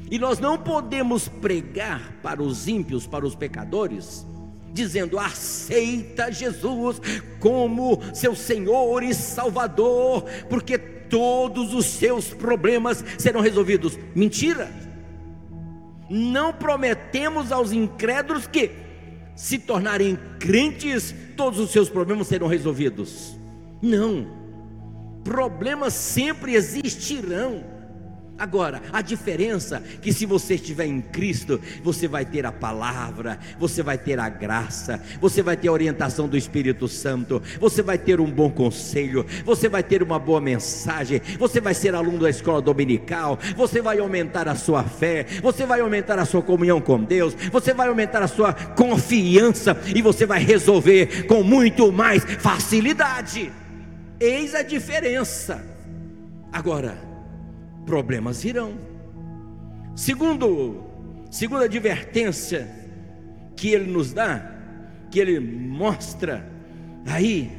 E 0.09 0.17
nós 0.17 0.39
não 0.39 0.57
podemos 0.57 1.27
pregar 1.27 2.11
para 2.23 2.41
os 2.41 2.67
ímpios, 2.67 3.05
para 3.05 3.23
os 3.23 3.35
pecadores, 3.35 4.25
dizendo: 4.73 5.19
aceita 5.19 6.31
Jesus 6.31 6.99
como 7.39 7.99
seu 8.15 8.35
Senhor 8.35 9.03
e 9.03 9.13
Salvador, 9.13 10.23
porque 10.49 10.79
todos 10.79 11.71
os 11.75 11.85
seus 11.85 12.33
problemas 12.33 13.05
serão 13.19 13.41
resolvidos. 13.41 13.95
Mentira! 14.15 14.71
Não 16.09 16.53
prometemos 16.53 17.51
aos 17.51 17.71
incrédulos 17.71 18.47
que, 18.47 18.71
se 19.35 19.59
tornarem 19.59 20.17
crentes, 20.39 21.13
todos 21.35 21.59
os 21.59 21.71
seus 21.71 21.89
problemas 21.89 22.27
serão 22.27 22.47
resolvidos. 22.47 23.37
Não, 23.81 24.27
problemas 25.23 25.93
sempre 25.93 26.55
existirão 26.55 27.63
Agora, 28.37 28.81
a 28.93 29.01
diferença 29.01 29.77
é 29.77 29.97
que 29.99 30.13
se 30.13 30.25
você 30.25 30.55
estiver 30.55 30.85
em 30.85 31.01
Cristo, 31.01 31.59
você 31.83 32.07
vai 32.07 32.23
ter 32.23 32.45
a 32.45 32.51
palavra, 32.51 33.39
você 33.59 33.81
vai 33.81 33.97
ter 33.97 34.19
a 34.19 34.29
graça, 34.29 35.01
você 35.19 35.41
vai 35.41 35.57
ter 35.57 35.69
a 35.69 35.71
orientação 35.71 36.27
do 36.27 36.37
Espírito 36.37 36.87
Santo, 36.87 37.41
você 37.59 37.81
vai 37.81 37.97
ter 37.97 38.21
um 38.21 38.29
bom 38.29 38.51
conselho, 38.51 39.25
você 39.43 39.67
vai 39.67 39.81
ter 39.81 40.03
uma 40.03 40.19
boa 40.19 40.39
mensagem, 40.39 41.19
você 41.39 41.59
vai 41.59 41.73
ser 41.73 41.95
aluno 41.95 42.19
da 42.19 42.29
escola 42.29 42.61
dominical, 42.61 43.39
você 43.55 43.81
vai 43.81 43.97
aumentar 43.97 44.47
a 44.47 44.55
sua 44.55 44.83
fé, 44.83 45.25
você 45.41 45.65
vai 45.65 45.79
aumentar 45.79 46.19
a 46.19 46.25
sua 46.25 46.43
comunhão 46.43 46.79
com 46.79 47.03
Deus, 47.03 47.33
você 47.51 47.73
vai 47.73 47.87
aumentar 47.87 48.21
a 48.21 48.27
sua 48.27 48.53
confiança 48.53 49.75
e 49.95 50.01
você 50.01 50.27
vai 50.27 50.43
resolver 50.43 51.25
com 51.25 51.41
muito 51.41 51.91
mais 51.91 52.23
facilidade. 52.23 53.51
Eis 54.19 54.53
a 54.53 54.61
diferença. 54.61 55.63
Agora, 56.51 57.06
problemas 57.87 58.43
virão. 58.43 58.77
Segundo, 59.95 60.83
segunda 61.31 61.65
advertência 61.65 62.69
que 63.55 63.69
ele 63.69 63.89
nos 63.89 64.13
dá, 64.13 64.51
que 65.09 65.19
ele 65.19 65.39
mostra 65.39 66.47
aí 67.05 67.49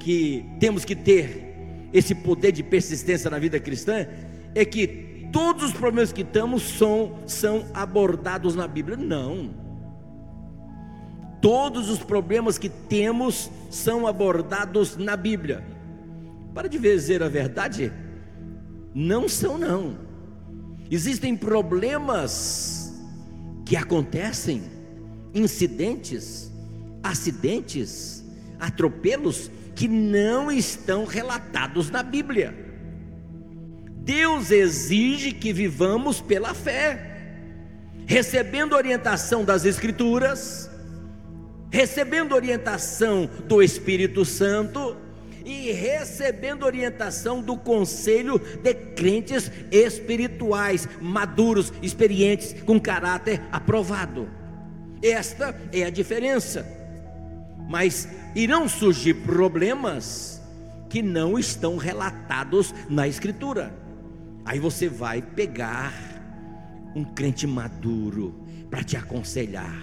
que 0.00 0.44
temos 0.58 0.84
que 0.84 0.96
ter 0.96 1.54
esse 1.92 2.14
poder 2.14 2.50
de 2.50 2.62
persistência 2.62 3.30
na 3.30 3.38
vida 3.38 3.60
cristã, 3.60 4.06
é 4.54 4.64
que 4.64 5.28
todos 5.32 5.64
os 5.64 5.72
problemas 5.72 6.12
que 6.12 6.22
estamos 6.22 6.62
são, 6.62 7.18
são 7.26 7.66
abordados 7.74 8.56
na 8.56 8.66
Bíblia. 8.66 8.96
Não. 8.96 9.50
Todos 11.40 11.90
os 11.90 11.98
problemas 11.98 12.58
que 12.58 12.68
temos 12.68 13.50
são 13.70 14.06
abordados 14.06 14.96
na 14.96 15.16
Bíblia. 15.16 15.62
Para 16.54 16.68
de 16.68 16.78
dizer 16.78 17.22
a 17.22 17.28
verdade, 17.28 17.92
não 18.98 19.28
são, 19.28 19.58
não. 19.58 19.98
Existem 20.90 21.36
problemas 21.36 22.94
que 23.66 23.76
acontecem, 23.76 24.62
incidentes, 25.34 26.50
acidentes, 27.02 28.24
atropelos 28.58 29.50
que 29.74 29.86
não 29.86 30.50
estão 30.50 31.04
relatados 31.04 31.90
na 31.90 32.02
Bíblia. 32.02 32.56
Deus 33.98 34.50
exige 34.50 35.30
que 35.30 35.52
vivamos 35.52 36.22
pela 36.22 36.54
fé, 36.54 37.34
recebendo 38.06 38.74
orientação 38.74 39.44
das 39.44 39.66
Escrituras, 39.66 40.70
recebendo 41.70 42.34
orientação 42.34 43.28
do 43.46 43.62
Espírito 43.62 44.24
Santo 44.24 44.96
e 45.46 45.70
recebendo 45.70 46.66
orientação 46.66 47.40
do 47.40 47.56
conselho 47.56 48.36
de 48.36 48.74
crentes 48.74 49.48
espirituais, 49.70 50.88
maduros, 51.00 51.72
experientes, 51.80 52.52
com 52.64 52.80
caráter 52.80 53.40
aprovado. 53.52 54.28
Esta 55.00 55.56
é 55.72 55.84
a 55.84 55.90
diferença. 55.90 56.66
Mas 57.68 58.08
irão 58.34 58.68
surgir 58.68 59.14
problemas 59.14 60.42
que 60.90 61.00
não 61.00 61.38
estão 61.38 61.76
relatados 61.76 62.74
na 62.88 63.06
Escritura. 63.06 63.72
Aí 64.44 64.58
você 64.58 64.88
vai 64.88 65.22
pegar 65.22 65.92
um 66.94 67.04
crente 67.04 67.46
maduro 67.46 68.44
para 68.68 68.82
te 68.82 68.96
aconselhar, 68.96 69.80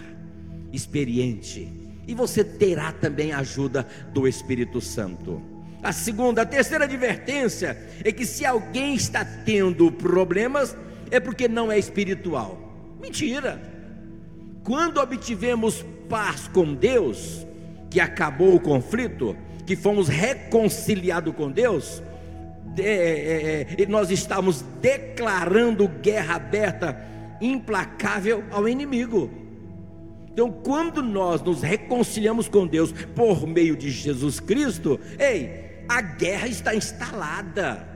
experiente, 0.74 1.72
e 2.06 2.14
você 2.14 2.44
terá 2.44 2.92
também 2.92 3.32
a 3.32 3.40
ajuda 3.40 3.88
do 4.14 4.28
Espírito 4.28 4.82
Santo. 4.82 5.53
A 5.84 5.92
segunda, 5.92 6.44
a 6.44 6.46
terceira 6.46 6.86
advertência 6.86 7.78
é 8.06 8.12
que 8.12 8.26
se 8.26 8.46
alguém 8.46 8.96
está 8.96 9.26
tendo 9.26 9.92
problemas, 9.92 10.78
é 11.12 11.20
porque 11.20 11.50
não 11.50 11.70
é 11.70 11.78
espiritual. 11.78 12.58
Mentira. 13.02 13.62
Quando 14.64 15.02
obtivemos 15.02 15.86
paz 16.08 16.48
com 16.48 16.74
Deus, 16.74 17.46
que 17.90 18.00
acabou 18.00 18.56
o 18.56 18.62
conflito, 18.62 19.36
que 19.68 19.76
fomos 19.76 20.08
reconciliados 20.08 21.36
com 21.36 21.52
Deus, 21.52 22.02
é, 22.78 23.68
é, 23.78 23.84
é, 23.84 23.86
nós 23.86 24.10
estamos 24.10 24.64
declarando 24.82 25.86
guerra 25.88 26.36
aberta, 26.36 27.06
implacável 27.42 28.42
ao 28.52 28.70
inimigo. 28.70 29.30
Então, 30.32 30.50
quando 30.50 31.04
nós 31.04 31.42
nos 31.42 31.62
reconciliamos 31.62 32.48
com 32.48 32.66
Deus 32.66 32.94
por 33.14 33.46
meio 33.46 33.76
de 33.76 33.92
Jesus 33.92 34.40
Cristo, 34.40 34.98
ei, 35.20 35.73
a 35.88 36.02
guerra 36.02 36.48
está 36.48 36.76
instalada. 36.76 37.88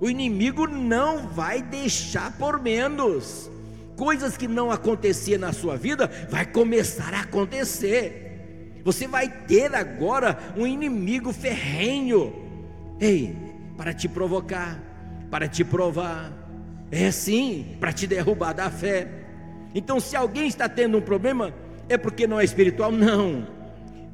O 0.00 0.08
inimigo 0.08 0.66
não 0.66 1.28
vai 1.28 1.62
deixar 1.62 2.32
por 2.36 2.60
menos. 2.60 3.50
Coisas 3.96 4.36
que 4.36 4.48
não 4.48 4.70
aconteciam 4.70 5.38
na 5.38 5.52
sua 5.52 5.76
vida 5.76 6.10
vai 6.28 6.44
começar 6.44 7.14
a 7.14 7.20
acontecer. 7.20 8.80
Você 8.84 9.06
vai 9.06 9.28
ter 9.28 9.74
agora 9.74 10.38
um 10.56 10.66
inimigo 10.66 11.32
ferrenho. 11.32 12.34
Ei, 13.00 13.36
para 13.76 13.94
te 13.94 14.08
provocar, 14.08 14.78
para 15.30 15.48
te 15.48 15.64
provar. 15.64 16.32
É 16.90 17.10
sim, 17.10 17.76
para 17.80 17.92
te 17.92 18.06
derrubar 18.06 18.52
da 18.52 18.70
fé. 18.70 19.08
Então, 19.74 19.98
se 19.98 20.14
alguém 20.14 20.46
está 20.46 20.68
tendo 20.68 20.98
um 20.98 21.00
problema, 21.00 21.52
é 21.88 21.96
porque 21.96 22.26
não 22.26 22.38
é 22.38 22.44
espiritual? 22.44 22.92
Não 22.92 23.53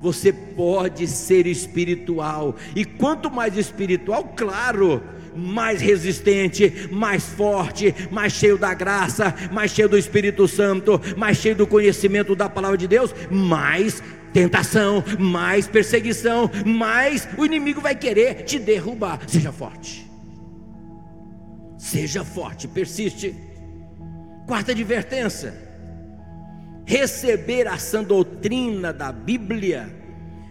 você 0.01 0.33
pode 0.33 1.07
ser 1.07 1.47
espiritual, 1.47 2.57
e 2.75 2.85
quanto 2.85 3.31
mais 3.31 3.57
espiritual, 3.57 4.33
claro, 4.35 5.03
mais 5.37 5.81
resistente, 5.81 6.89
mais 6.91 7.25
forte, 7.25 7.95
mais 8.11 8.33
cheio 8.33 8.57
da 8.57 8.73
graça, 8.75 9.35
mais 9.53 9.71
cheio 9.71 9.89
do 9.89 9.99
Espírito 9.99 10.49
Santo, 10.49 11.01
mais 11.17 11.37
cheio 11.37 11.55
do 11.55 11.67
conhecimento 11.67 12.35
da 12.35 12.49
palavra 12.49 12.79
de 12.79 12.89
Deus, 12.89 13.15
mais 13.31 14.03
tentação, 14.33 15.05
mais 15.19 15.67
perseguição, 15.67 16.51
mais 16.65 17.29
o 17.37 17.45
inimigo 17.45 17.81
vai 17.81 17.95
querer 17.95 18.45
te 18.45 18.59
derrubar. 18.59 19.21
Seja 19.27 19.53
forte, 19.53 20.11
seja 21.79 22.25
forte, 22.25 22.67
persiste. 22.67 23.35
Quarta 24.47 24.73
advertência: 24.73 25.70
receber 26.91 27.69
a 27.69 27.79
sã 27.79 28.03
doutrina 28.03 28.93
da 28.93 29.13
Bíblia 29.13 29.89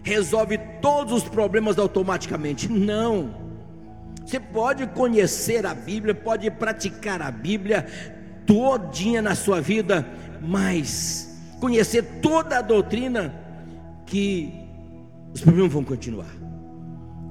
resolve 0.02 0.56
todos 0.80 1.12
os 1.12 1.28
problemas 1.28 1.78
automaticamente. 1.78 2.66
Não. 2.66 3.34
Você 4.24 4.40
pode 4.40 4.86
conhecer 4.86 5.66
a 5.66 5.74
Bíblia, 5.74 6.14
pode 6.14 6.50
praticar 6.50 7.20
a 7.20 7.30
Bíblia 7.30 7.86
todinha 8.46 9.20
na 9.20 9.34
sua 9.34 9.60
vida, 9.60 10.08
mas 10.40 11.38
conhecer 11.60 12.02
toda 12.22 12.58
a 12.58 12.62
doutrina 12.62 13.34
que 14.06 14.50
os 15.34 15.42
problemas 15.42 15.72
vão 15.74 15.84
continuar. 15.84 16.34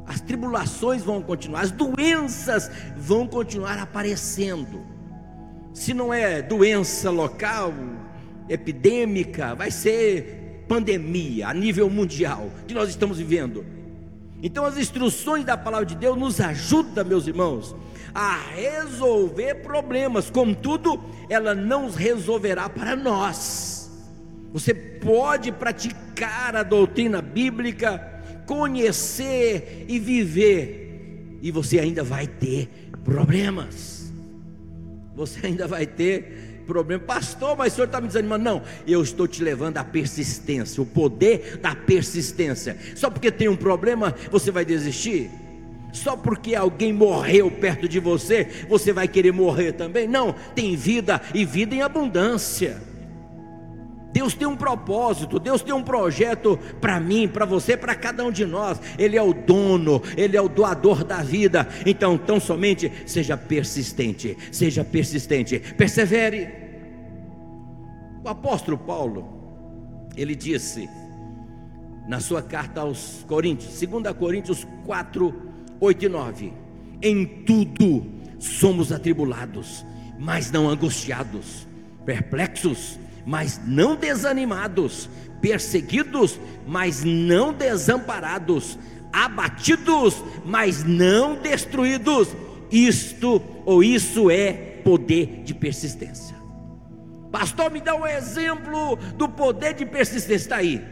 As 0.05 0.21
tribulações 0.21 1.01
vão 1.01 1.19
continuar, 1.19 1.61
as 1.61 1.71
doenças 1.71 2.69
vão 2.95 3.25
continuar 3.25 3.79
aparecendo. 3.79 4.85
Se 5.73 5.95
não 5.95 6.13
é 6.13 6.43
doença 6.43 7.09
local, 7.09 7.73
epidêmica, 8.49 9.55
vai 9.55 9.71
ser 9.71 10.65
pandemia 10.67 11.47
a 11.47 11.53
nível 11.53 11.89
mundial 11.89 12.49
que 12.67 12.73
nós 12.73 12.89
estamos 12.89 13.17
vivendo. 13.17 13.65
Então 14.41 14.65
as 14.65 14.77
instruções 14.77 15.45
da 15.45 15.57
palavra 15.57 15.85
de 15.85 15.95
Deus 15.95 16.17
nos 16.17 16.39
ajudam, 16.39 17.05
meus 17.05 17.27
irmãos, 17.27 17.75
a 18.13 18.37
resolver 18.55 19.55
problemas. 19.55 20.29
Contudo, 20.29 21.01
ela 21.29 21.53
não 21.53 21.85
os 21.85 21.95
resolverá 21.95 22.69
para 22.69 22.95
nós. 22.95 23.91
Você 24.51 24.73
pode 24.73 25.51
praticar 25.51 26.55
a 26.55 26.63
doutrina 26.63 27.21
bíblica, 27.21 27.99
conhecer 28.45 29.85
e 29.87 29.99
viver, 29.99 31.37
e 31.41 31.51
você 31.51 31.79
ainda 31.79 32.03
vai 32.03 32.25
ter 32.25 32.67
problemas 33.03 33.99
você 35.19 35.47
ainda 35.47 35.67
vai 35.67 35.85
ter 35.85 36.48
problema. 36.69 37.03
Pastor, 37.03 37.57
mas 37.57 37.73
o 37.73 37.75
senhor 37.75 37.87
está 37.87 37.99
me 37.99 38.07
desanimando? 38.07 38.43
Não, 38.43 38.61
eu 38.87 39.01
estou 39.01 39.27
te 39.27 39.43
levando 39.43 39.77
à 39.77 39.83
persistência, 39.83 40.81
o 40.81 40.85
poder 40.85 41.57
da 41.57 41.75
persistência. 41.75 42.77
Só 42.95 43.09
porque 43.09 43.31
tem 43.31 43.49
um 43.49 43.55
problema, 43.55 44.15
você 44.31 44.51
vai 44.51 44.63
desistir? 44.63 45.31
Só 45.91 46.15
porque 46.15 46.53
alguém 46.53 46.93
morreu 46.93 47.49
perto 47.49 47.89
de 47.89 47.99
você, 47.99 48.47
você 48.69 48.93
vai 48.93 49.07
querer 49.07 49.31
morrer 49.31 49.71
também? 49.71 50.07
Não, 50.07 50.35
tem 50.53 50.75
vida 50.75 51.19
e 51.33 51.43
vida 51.43 51.73
em 51.73 51.81
abundância. 51.81 52.88
Deus 54.11 54.33
tem 54.33 54.47
um 54.47 54.55
propósito, 54.55 55.39
Deus 55.39 55.61
tem 55.61 55.73
um 55.73 55.83
projeto 55.83 56.57
para 56.81 56.99
mim, 56.99 57.27
para 57.27 57.45
você, 57.45 57.77
para 57.77 57.93
cada 57.93 58.23
um 58.23 58.31
de 58.31 58.45
nós. 58.45 58.79
Ele 58.97 59.15
é 59.15 59.21
o 59.21 59.33
dono, 59.33 60.01
ele 60.17 60.35
é 60.35 60.41
o 60.41 60.49
doador 60.49 61.03
da 61.03 61.21
vida. 61.21 61.67
Então, 61.85 62.17
tão 62.17 62.39
somente 62.39 62.91
seja 63.05 63.37
persistente, 63.37 64.35
seja 64.51 64.83
persistente, 64.83 65.59
persevere. 65.77 66.49
O 68.23 68.27
apóstolo 68.27 68.77
Paulo, 68.77 70.09
ele 70.17 70.35
disse 70.35 70.89
na 72.07 72.19
sua 72.19 72.41
carta 72.41 72.81
aos 72.81 73.23
Coríntios, 73.27 73.79
2 73.79 74.13
Coríntios 74.17 74.67
4, 74.85 75.33
8 75.79 76.05
e 76.05 76.09
9: 76.09 76.53
Em 77.01 77.25
tudo 77.25 78.05
somos 78.39 78.91
atribulados, 78.91 79.85
mas 80.17 80.51
não 80.51 80.67
angustiados, 80.67 81.67
perplexos 82.05 82.97
mas 83.29 83.61
não 83.63 83.95
desanimados, 83.95 85.07
perseguidos, 85.39 86.39
mas 86.65 87.03
não 87.03 87.53
desamparados, 87.53 88.75
abatidos, 89.13 90.23
mas 90.43 90.83
não 90.83 91.35
destruídos. 91.35 92.29
Isto 92.71 93.39
ou 93.67 93.83
isso 93.83 94.31
é 94.31 94.51
poder 94.83 95.43
de 95.43 95.53
persistência. 95.53 96.35
Pastor, 97.31 97.69
me 97.69 97.79
dá 97.79 97.93
um 97.93 98.07
exemplo 98.07 98.95
do 99.15 99.29
poder 99.29 99.75
de 99.75 99.85
persistência. 99.85 100.33
Está 100.33 100.55
aí. 100.55 100.83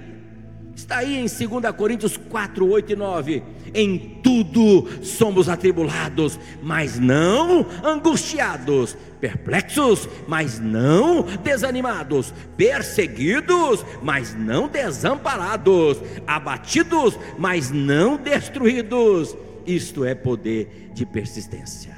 Está 0.78 1.00
aí 1.00 1.16
em 1.16 1.26
2 1.26 1.76
Coríntios 1.76 2.18
4, 2.18 2.70
8 2.70 2.94
e 2.94 2.96
9. 2.96 3.44
Em 3.74 3.98
tudo 4.22 4.88
somos 5.04 5.50
atribulados, 5.50 6.40
mas 6.62 7.00
não 7.00 7.66
angustiados, 7.84 8.96
perplexos, 9.20 10.08
mas 10.28 10.60
não 10.60 11.24
desanimados, 11.44 12.32
perseguidos, 12.56 13.84
mas 14.04 14.36
não 14.36 14.68
desamparados, 14.68 15.98
abatidos, 16.28 17.18
mas 17.40 17.72
não 17.72 18.16
destruídos. 18.16 19.36
Isto 19.66 20.06
é 20.06 20.14
poder 20.14 20.92
de 20.94 21.08
persistência. 21.08 21.96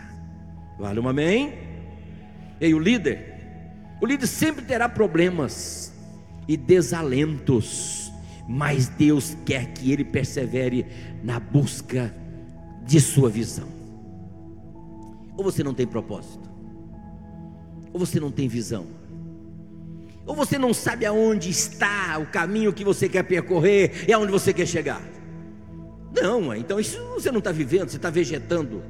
Vale 0.79 1.01
um 1.01 1.09
amém? 1.09 1.53
E 2.61 2.73
o 2.73 2.79
líder? 2.79 3.35
O 4.01 4.05
líder 4.05 4.25
sempre 4.25 4.63
terá 4.63 4.87
problemas 4.87 5.93
e 6.47 6.55
desalentos 6.55 7.98
mas 8.51 8.87
Deus 8.87 9.37
quer 9.45 9.73
que 9.73 9.91
ele 9.91 10.03
persevere 10.03 10.83
na 11.23 11.39
busca 11.39 12.11
de 12.83 12.99
sua 12.99 13.29
visão. 13.29 13.67
Ou 15.37 15.43
você 15.43 15.63
não 15.63 15.71
tem 15.71 15.85
propósito, 15.85 16.49
ou 17.93 17.99
você 17.99 18.19
não 18.19 18.31
tem 18.31 18.47
visão, 18.47 18.87
ou 20.25 20.35
você 20.35 20.57
não 20.57 20.73
sabe 20.73 21.05
aonde 21.05 21.51
está 21.51 22.17
o 22.17 22.25
caminho 22.25 22.73
que 22.73 22.83
você 22.83 23.07
quer 23.07 23.21
percorrer 23.21 24.05
e 24.07 24.13
aonde 24.13 24.31
você 24.31 24.51
quer 24.51 24.65
chegar. 24.65 25.01
Não, 26.19 26.55
então 26.55 26.79
isso 26.79 26.97
você 27.13 27.31
não 27.31 27.37
está 27.37 27.51
vivendo, 27.51 27.89
você 27.89 27.97
está 27.97 28.09
vegetando. 28.09 28.81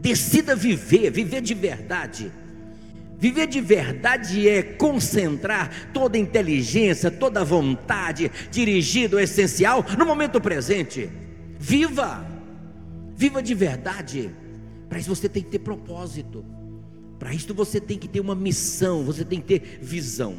Decida 0.00 0.56
viver, 0.56 1.10
viver 1.10 1.42
de 1.42 1.52
verdade 1.52 2.32
Viver 3.18 3.46
de 3.46 3.60
verdade 3.60 4.48
é 4.48 4.62
concentrar 4.62 5.90
toda 5.92 6.16
a 6.16 6.20
inteligência, 6.20 7.10
toda 7.10 7.40
a 7.40 7.44
vontade 7.44 8.30
dirigida 8.50 9.16
ao 9.16 9.22
essencial 9.22 9.84
no 9.96 10.04
momento 10.04 10.40
presente. 10.40 11.08
Viva! 11.58 12.26
Viva 13.16 13.42
de 13.42 13.54
verdade. 13.54 14.30
Para 14.88 14.98
isso 14.98 15.14
você 15.14 15.28
tem 15.28 15.42
que 15.42 15.50
ter 15.50 15.60
propósito. 15.60 16.44
Para 17.18 17.32
isso 17.32 17.54
você 17.54 17.80
tem 17.80 17.98
que 17.98 18.08
ter 18.08 18.20
uma 18.20 18.34
missão, 18.34 19.04
você 19.04 19.24
tem 19.24 19.40
que 19.40 19.58
ter 19.58 19.78
visão. 19.80 20.34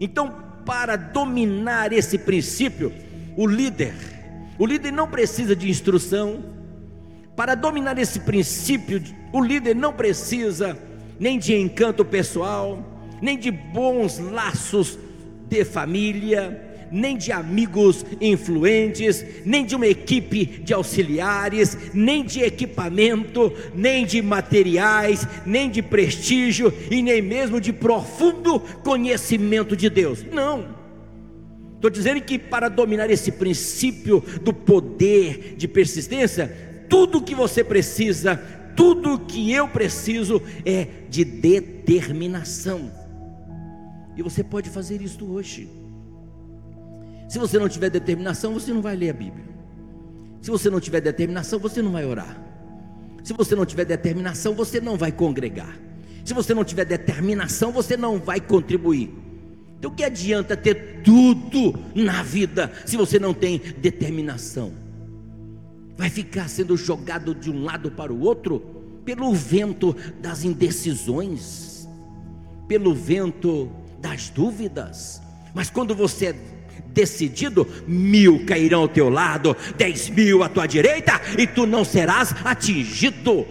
Então, 0.00 0.44
para 0.66 0.96
dominar 0.96 1.92
esse 1.92 2.18
princípio, 2.18 2.92
o 3.36 3.46
líder, 3.46 3.94
o 4.58 4.66
líder 4.66 4.92
não 4.92 5.08
precisa 5.08 5.54
de 5.54 5.70
instrução. 5.70 6.44
Para 7.36 7.54
dominar 7.54 7.96
esse 7.96 8.20
princípio, 8.20 9.02
o 9.32 9.42
líder 9.42 9.74
não 9.74 9.92
precisa 9.92 10.76
nem 11.20 11.38
de 11.38 11.54
encanto 11.54 12.02
pessoal, 12.02 12.82
nem 13.20 13.38
de 13.38 13.50
bons 13.50 14.18
laços 14.18 14.98
de 15.46 15.62
família, 15.66 16.68
nem 16.90 17.16
de 17.16 17.30
amigos 17.30 18.04
influentes, 18.20 19.24
nem 19.44 19.64
de 19.64 19.76
uma 19.76 19.86
equipe 19.86 20.46
de 20.46 20.72
auxiliares, 20.72 21.76
nem 21.92 22.24
de 22.24 22.40
equipamento, 22.40 23.52
nem 23.74 24.06
de 24.06 24.22
materiais, 24.22 25.28
nem 25.44 25.70
de 25.70 25.82
prestígio 25.82 26.72
e 26.90 27.02
nem 27.02 27.20
mesmo 27.20 27.60
de 27.60 27.72
profundo 27.72 28.58
conhecimento 28.82 29.76
de 29.76 29.90
Deus. 29.90 30.24
Não. 30.32 30.80
Estou 31.74 31.90
dizendo 31.90 32.20
que 32.22 32.38
para 32.38 32.68
dominar 32.68 33.10
esse 33.10 33.30
princípio 33.32 34.22
do 34.42 34.52
poder 34.52 35.54
de 35.56 35.68
persistência, 35.68 36.70
tudo 36.88 37.22
que 37.22 37.34
você 37.34 37.62
precisa 37.62 38.42
tudo 38.76 39.18
que 39.18 39.52
eu 39.52 39.68
preciso 39.68 40.42
é 40.64 40.86
de 41.08 41.24
determinação. 41.24 42.90
E 44.16 44.22
você 44.22 44.42
pode 44.42 44.68
fazer 44.70 45.00
isso 45.00 45.24
hoje. 45.24 45.68
Se 47.28 47.38
você 47.38 47.58
não 47.58 47.68
tiver 47.68 47.90
determinação, 47.90 48.52
você 48.52 48.72
não 48.72 48.82
vai 48.82 48.96
ler 48.96 49.10
a 49.10 49.14
Bíblia. 49.14 49.44
Se 50.42 50.50
você 50.50 50.68
não 50.68 50.80
tiver 50.80 51.00
determinação, 51.00 51.58
você 51.58 51.80
não 51.80 51.92
vai 51.92 52.04
orar. 52.04 52.36
Se 53.22 53.32
você 53.32 53.54
não 53.54 53.66
tiver 53.66 53.84
determinação, 53.84 54.54
você 54.54 54.80
não 54.80 54.96
vai 54.96 55.12
congregar. 55.12 55.78
Se 56.24 56.34
você 56.34 56.54
não 56.54 56.64
tiver 56.64 56.84
determinação, 56.84 57.72
você 57.72 57.96
não 57.96 58.18
vai 58.18 58.40
contribuir. 58.40 59.14
Então, 59.78 59.90
o 59.90 59.94
que 59.94 60.04
adianta 60.04 60.56
ter 60.56 61.02
tudo 61.02 61.74
na 61.94 62.22
vida 62.22 62.70
se 62.84 62.96
você 62.96 63.18
não 63.18 63.32
tem 63.32 63.58
determinação? 63.78 64.72
Vai 66.00 66.08
ficar 66.08 66.48
sendo 66.48 66.78
jogado 66.78 67.34
de 67.34 67.50
um 67.50 67.62
lado 67.62 67.90
para 67.90 68.10
o 68.10 68.20
outro 68.22 68.58
pelo 69.04 69.34
vento 69.34 69.94
das 70.18 70.44
indecisões, 70.44 71.86
pelo 72.66 72.94
vento 72.94 73.70
das 74.00 74.30
dúvidas. 74.30 75.20
Mas 75.52 75.68
quando 75.68 75.94
você 75.94 76.28
é 76.28 76.34
decidido, 76.86 77.68
mil 77.86 78.46
cairão 78.46 78.80
ao 78.80 78.88
teu 78.88 79.10
lado, 79.10 79.54
dez 79.76 80.08
mil 80.08 80.42
à 80.42 80.48
tua 80.48 80.66
direita, 80.66 81.20
e 81.38 81.46
tu 81.46 81.66
não 81.66 81.84
serás 81.84 82.34
atingido. 82.46 83.46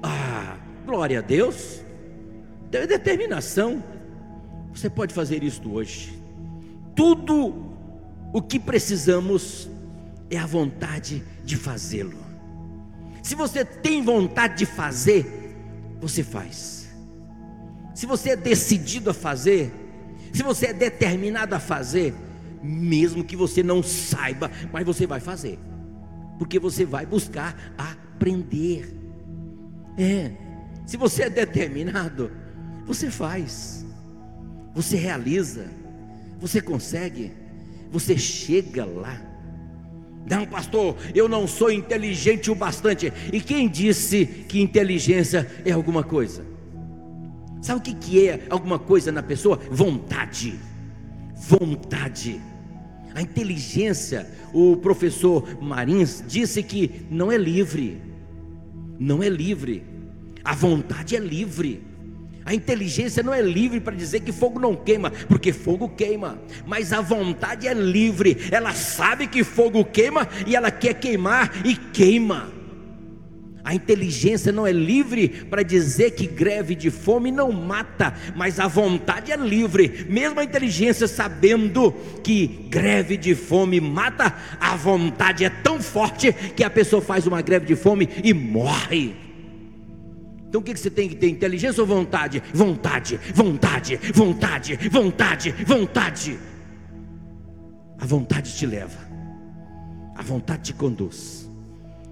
Ah, 0.00 0.56
glória 0.86 1.18
a 1.18 1.22
Deus. 1.22 1.82
Tem 2.70 2.86
determinação. 2.86 3.82
Você 4.72 4.88
pode 4.88 5.12
fazer 5.12 5.42
isto 5.42 5.74
hoje. 5.74 6.16
Tudo 6.94 7.74
o 8.32 8.40
que 8.40 8.60
precisamos 8.60 9.68
é 10.30 10.38
a 10.38 10.46
vontade 10.46 11.22
de 11.44 11.56
fazê-lo. 11.56 12.18
Se 13.22 13.34
você 13.34 13.64
tem 13.64 14.02
vontade 14.02 14.58
de 14.58 14.66
fazer, 14.66 15.56
você 16.00 16.22
faz. 16.22 16.88
se 17.94 18.06
você 18.06 18.30
é 18.30 18.36
decidido 18.36 19.10
a 19.10 19.14
fazer, 19.14 19.72
se 20.32 20.42
você 20.42 20.66
é 20.66 20.72
determinado 20.72 21.54
a 21.54 21.58
fazer, 21.58 22.14
mesmo 22.62 23.24
que 23.24 23.36
você 23.36 23.62
não 23.62 23.82
saiba, 23.82 24.50
mas 24.72 24.86
você 24.86 25.06
vai 25.06 25.20
fazer, 25.20 25.58
porque 26.38 26.58
você 26.58 26.84
vai 26.84 27.04
buscar 27.04 27.56
aprender. 27.76 28.94
É, 29.96 30.30
se 30.86 30.96
você 30.96 31.24
é 31.24 31.30
determinado, 31.30 32.30
você 32.86 33.10
faz, 33.10 33.84
você 34.74 34.96
realiza, 34.96 35.66
você 36.40 36.60
consegue, 36.60 37.32
você 37.90 38.16
chega 38.16 38.84
lá. 38.84 39.27
Não, 40.28 40.46
pastor, 40.46 40.96
eu 41.14 41.28
não 41.28 41.46
sou 41.46 41.70
inteligente 41.70 42.50
o 42.50 42.54
bastante. 42.54 43.12
E 43.32 43.40
quem 43.40 43.68
disse 43.68 44.26
que 44.26 44.60
inteligência 44.60 45.50
é 45.64 45.72
alguma 45.72 46.02
coisa? 46.02 46.44
Sabe 47.62 47.80
o 47.80 47.82
que, 47.82 47.94
que 47.94 48.28
é 48.28 48.46
alguma 48.50 48.78
coisa 48.78 49.10
na 49.10 49.22
pessoa? 49.22 49.58
Vontade. 49.70 50.58
Vontade. 51.34 52.40
A 53.14 53.22
inteligência, 53.22 54.30
o 54.52 54.76
professor 54.76 55.60
Marins 55.60 56.22
disse 56.26 56.62
que 56.62 57.06
não 57.10 57.32
é 57.32 57.36
livre. 57.36 58.00
Não 58.98 59.22
é 59.22 59.28
livre. 59.28 59.84
A 60.44 60.54
vontade 60.54 61.16
é 61.16 61.18
livre. 61.18 61.87
A 62.48 62.54
inteligência 62.54 63.22
não 63.22 63.34
é 63.34 63.42
livre 63.42 63.78
para 63.78 63.94
dizer 63.94 64.20
que 64.20 64.32
fogo 64.32 64.58
não 64.58 64.74
queima, 64.74 65.10
porque 65.28 65.52
fogo 65.52 65.86
queima, 65.86 66.38
mas 66.66 66.94
a 66.94 67.02
vontade 67.02 67.68
é 67.68 67.74
livre, 67.74 68.38
ela 68.50 68.72
sabe 68.72 69.26
que 69.26 69.44
fogo 69.44 69.84
queima 69.84 70.26
e 70.46 70.56
ela 70.56 70.70
quer 70.70 70.94
queimar 70.94 71.60
e 71.62 71.76
queima. 71.76 72.50
A 73.62 73.74
inteligência 73.74 74.50
não 74.50 74.66
é 74.66 74.72
livre 74.72 75.28
para 75.28 75.62
dizer 75.62 76.12
que 76.12 76.26
greve 76.26 76.74
de 76.74 76.90
fome 76.90 77.30
não 77.30 77.52
mata, 77.52 78.14
mas 78.34 78.58
a 78.58 78.66
vontade 78.66 79.30
é 79.30 79.36
livre. 79.36 80.06
Mesmo 80.08 80.40
a 80.40 80.44
inteligência 80.44 81.06
sabendo 81.06 81.92
que 82.24 82.46
greve 82.70 83.18
de 83.18 83.34
fome 83.34 83.78
mata, 83.78 84.34
a 84.58 84.74
vontade 84.74 85.44
é 85.44 85.50
tão 85.50 85.82
forte 85.82 86.32
que 86.32 86.64
a 86.64 86.70
pessoa 86.70 87.02
faz 87.02 87.26
uma 87.26 87.42
greve 87.42 87.66
de 87.66 87.76
fome 87.76 88.08
e 88.24 88.32
morre. 88.32 89.27
Então 90.48 90.60
o 90.62 90.64
que 90.64 90.74
você 90.74 90.90
tem 90.90 91.08
que 91.08 91.14
ter? 91.14 91.28
Inteligência 91.28 91.82
ou 91.82 91.86
vontade? 91.86 92.42
Vontade, 92.54 93.20
vontade, 93.34 93.96
vontade, 94.14 94.76
vontade, 94.90 95.52
vontade. 95.52 96.38
A 97.98 98.06
vontade 98.06 98.56
te 98.56 98.64
leva, 98.64 98.98
a 100.14 100.22
vontade 100.22 100.62
te 100.62 100.72
conduz. 100.72 101.50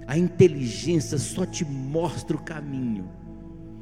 A 0.07 0.18
inteligência 0.18 1.16
só 1.16 1.46
te 1.46 1.64
mostra 1.64 2.37
o 2.37 2.40
caminho. 2.40 3.09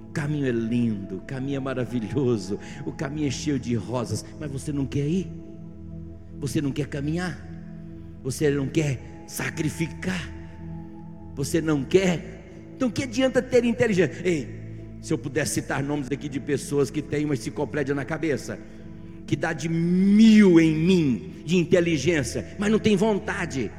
O 0.08 0.12
caminho 0.12 0.46
é 0.46 0.52
lindo, 0.52 1.16
o 1.16 1.20
caminho 1.22 1.56
é 1.56 1.60
maravilhoso, 1.60 2.60
o 2.86 2.92
caminho 2.92 3.26
é 3.26 3.30
cheio 3.32 3.58
de 3.58 3.74
rosas, 3.74 4.24
mas 4.38 4.48
você 4.50 4.72
não 4.72 4.86
quer 4.86 5.06
ir, 5.08 5.28
você 6.38 6.60
não 6.60 6.70
quer 6.70 6.86
caminhar, 6.86 7.36
você 8.22 8.48
não 8.50 8.68
quer 8.68 9.24
sacrificar, 9.26 10.30
você 11.34 11.60
não 11.60 11.82
quer 11.82 12.43
então 12.76 12.90
que 12.90 13.04
adianta 13.04 13.40
ter 13.40 13.64
inteligência? 13.64 14.20
Ei, 14.24 14.48
se 15.00 15.12
eu 15.12 15.18
pudesse 15.18 15.54
citar 15.54 15.82
nomes 15.82 16.08
aqui 16.10 16.28
de 16.28 16.40
pessoas 16.40 16.90
que 16.90 17.02
têm 17.02 17.24
uma 17.24 17.34
enciclopédia 17.34 17.94
na 17.94 18.04
cabeça, 18.04 18.58
que 19.26 19.36
dá 19.36 19.52
de 19.52 19.68
mil 19.68 20.58
em 20.60 20.74
mim 20.74 21.42
de 21.44 21.56
inteligência, 21.56 22.56
mas 22.58 22.70
não 22.70 22.78
tem 22.78 22.96
vontade. 22.96 23.70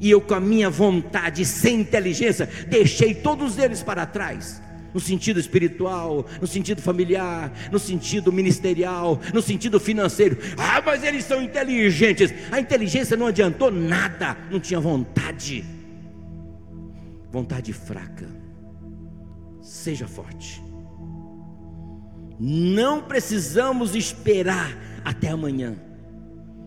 E 0.00 0.10
eu, 0.10 0.20
com 0.20 0.34
a 0.34 0.40
minha 0.40 0.68
vontade, 0.68 1.44
sem 1.44 1.80
inteligência, 1.80 2.48
deixei 2.68 3.14
todos 3.14 3.58
eles 3.58 3.82
para 3.82 4.04
trás. 4.04 4.60
No 4.92 5.00
sentido 5.00 5.40
espiritual, 5.40 6.26
no 6.38 6.46
sentido 6.46 6.82
familiar, 6.82 7.50
no 7.70 7.78
sentido 7.78 8.30
ministerial, 8.30 9.18
no 9.32 9.40
sentido 9.40 9.80
financeiro. 9.80 10.36
Ah, 10.58 10.82
mas 10.84 11.02
eles 11.02 11.24
são 11.24 11.40
inteligentes. 11.40 12.32
A 12.50 12.60
inteligência 12.60 13.16
não 13.16 13.28
adiantou 13.28 13.70
nada, 13.70 14.36
não 14.50 14.60
tinha 14.60 14.78
vontade 14.78 15.81
vontade 17.32 17.72
fraca. 17.72 18.28
Seja 19.62 20.06
forte. 20.06 20.62
Não 22.38 23.02
precisamos 23.02 23.94
esperar 23.94 24.76
até 25.04 25.28
amanhã. 25.28 25.76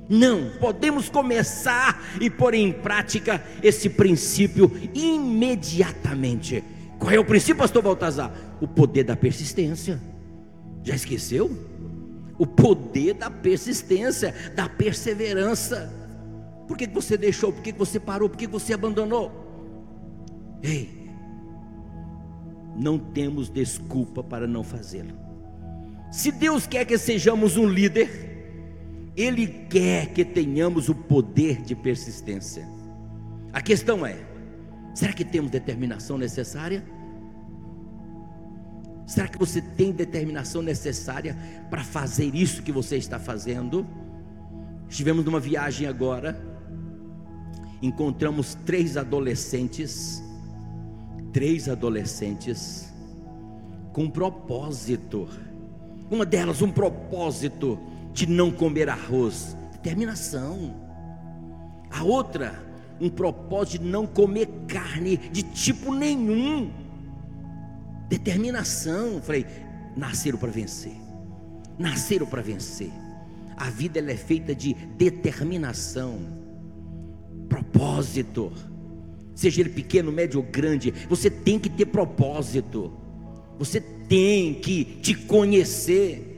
Não, 0.09 0.51
podemos 0.59 1.09
começar 1.09 2.03
e 2.19 2.29
pôr 2.29 2.53
em 2.53 2.71
prática 2.71 3.43
esse 3.61 3.89
princípio 3.89 4.71
imediatamente. 4.93 6.63
Qual 6.97 7.11
é 7.11 7.19
o 7.19 7.25
princípio, 7.25 7.57
pastor 7.57 7.83
Baltazar? 7.83 8.31
O 8.59 8.67
poder 8.67 9.03
da 9.03 9.15
persistência. 9.15 10.01
Já 10.83 10.95
esqueceu? 10.95 11.51
O 12.37 12.47
poder 12.47 13.13
da 13.13 13.29
persistência, 13.29 14.33
da 14.55 14.69
perseverança. 14.69 15.91
Por 16.67 16.77
que 16.77 16.87
você 16.87 17.17
deixou? 17.17 17.51
Por 17.51 17.61
que 17.61 17.71
você 17.71 17.99
parou? 17.99 18.29
Por 18.29 18.37
que 18.37 18.47
você 18.47 18.73
abandonou? 18.73 19.44
Ei, 20.65 20.89
não 22.75 22.97
temos 22.97 23.49
desculpa 23.49 24.23
para 24.23 24.47
não 24.47 24.63
fazê-lo. 24.63 25.13
Se 26.11 26.31
Deus 26.31 26.65
quer 26.65 26.85
que 26.85 26.97
sejamos 26.97 27.55
um 27.55 27.67
líder, 27.67 29.13
Ele 29.15 29.45
quer 29.45 30.07
que 30.07 30.25
tenhamos 30.25 30.89
o 30.89 30.95
poder 30.95 31.61
de 31.61 31.75
persistência. 31.75 32.67
A 33.53 33.61
questão 33.61 34.03
é: 34.03 34.17
será 34.95 35.13
que 35.13 35.23
temos 35.23 35.51
determinação 35.51 36.17
necessária? 36.17 36.83
Será 39.05 39.27
que 39.27 39.37
você 39.37 39.61
tem 39.61 39.91
determinação 39.91 40.63
necessária 40.63 41.37
para 41.69 41.83
fazer 41.83 42.33
isso 42.33 42.63
que 42.63 42.71
você 42.71 42.97
está 42.97 43.19
fazendo? 43.19 43.85
Estivemos 44.89 45.23
numa 45.23 45.39
viagem 45.39 45.87
agora, 45.87 46.43
encontramos 47.83 48.55
três 48.65 48.97
adolescentes 48.97 50.24
três 51.35 51.67
adolescentes 51.67 52.93
com 53.91 54.09
propósito. 54.09 55.27
Uma 56.09 56.25
delas, 56.25 56.61
um 56.61 56.71
propósito 56.71 57.77
de 58.13 58.25
não 58.25 58.49
comer 58.49 58.87
arroz, 58.87 59.53
determinação. 59.73 60.73
A 61.91 62.05
outra, 62.05 62.63
um 63.01 63.09
propósito 63.09 63.83
de 63.83 63.89
não 63.89 64.07
comer 64.07 64.47
carne 64.65 65.17
de 65.17 65.43
tipo 65.43 65.93
nenhum, 65.93 66.71
determinação. 68.07 69.21
Falei, 69.21 69.45
nasceram 69.93 70.39
para 70.39 70.51
vencer, 70.51 70.95
nasceram 71.77 72.25
para 72.25 72.41
vencer. 72.41 72.93
A 73.57 73.69
vida 73.69 73.99
ela 73.99 74.11
é 74.11 74.17
feita 74.17 74.55
de 74.55 74.73
determinação, 74.73 76.17
propósito 77.49 78.53
seja 79.35 79.61
ele 79.61 79.69
pequeno, 79.69 80.11
médio 80.11 80.39
ou 80.39 80.45
grande, 80.45 80.93
você 81.09 81.29
tem 81.29 81.59
que 81.59 81.69
ter 81.69 81.85
propósito, 81.85 82.91
você 83.59 83.81
tem 84.07 84.53
que 84.55 84.85
te 84.85 85.13
conhecer. 85.13 86.31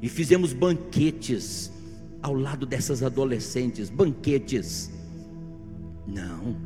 E 0.00 0.08
fizemos 0.08 0.52
banquetes 0.52 1.70
ao 2.22 2.34
lado 2.34 2.64
dessas 2.64 3.02
adolescentes, 3.02 3.90
banquetes. 3.90 4.90
Não, 6.06 6.56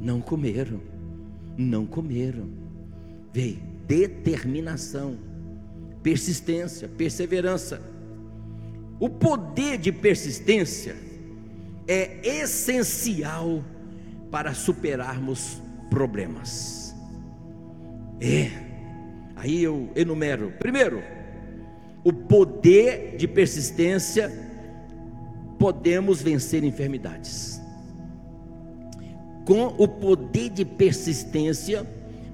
não 0.00 0.20
comeram, 0.20 0.80
não 1.56 1.86
comeram. 1.86 2.48
Veio 3.32 3.58
determinação, 3.86 5.18
persistência, 6.02 6.88
perseverança. 6.88 7.80
O 9.00 9.08
poder 9.08 9.78
de 9.78 9.92
persistência 9.92 10.96
é 11.86 12.20
essencial 12.22 13.64
para 14.30 14.54
superarmos 14.54 15.60
problemas. 15.90 16.94
É, 18.20 18.50
aí 19.36 19.62
eu 19.62 19.90
enumero: 19.94 20.52
primeiro, 20.58 21.02
o 22.04 22.12
poder 22.12 23.16
de 23.16 23.26
persistência, 23.26 24.30
podemos 25.58 26.22
vencer 26.22 26.64
enfermidades. 26.64 27.60
Com 29.44 29.66
o 29.78 29.88
poder 29.88 30.50
de 30.50 30.64
persistência, 30.64 31.86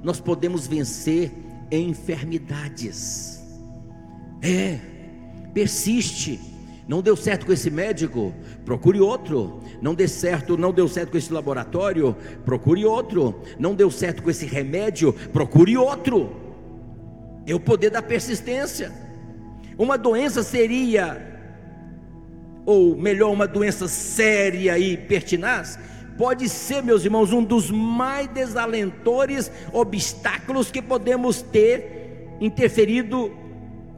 nós 0.03 0.21
podemos 0.21 0.67
vencer 0.67 1.33
enfermidades. 1.71 3.43
É, 4.43 4.79
persiste 5.55 6.54
não 6.87 7.01
deu 7.01 7.17
certo 7.17 7.47
com 7.47 7.53
esse 7.53 7.71
médico, 7.71 8.35
procure 8.65 9.01
outro. 9.01 9.61
Não 9.81 9.95
deu 9.95 10.09
certo, 10.09 10.57
não 10.57 10.73
deu 10.73 10.87
certo 10.87 11.11
com 11.13 11.19
esse 11.19 11.33
laboratório, 11.33 12.15
procure 12.45 12.85
outro. 12.85 13.43
Não 13.59 13.75
deu 13.75 13.91
certo 13.91 14.23
com 14.23 14.31
esse 14.31 14.47
remédio, 14.47 15.13
procure 15.33 15.77
outro. 15.77 16.31
É 17.47 17.55
o 17.55 17.61
poder 17.61 17.91
da 17.91 18.03
persistência. 18.03 18.93
Uma 19.79 19.97
doença 19.97 20.43
seria 20.43 21.35
ou 22.67 22.97
melhor, 22.97 23.31
uma 23.31 23.47
doença 23.47 23.87
séria 23.87 24.79
e 24.79 24.97
pertinaz, 24.97 25.79
pode 26.17 26.49
ser, 26.49 26.83
meus 26.83 27.05
irmãos, 27.05 27.33
um 27.33 27.43
dos 27.43 27.71
mais 27.71 28.27
desalentadores 28.29 29.51
obstáculos 29.73 30.71
que 30.71 30.81
podemos 30.81 31.43
ter 31.43 32.37
interferido 32.41 33.31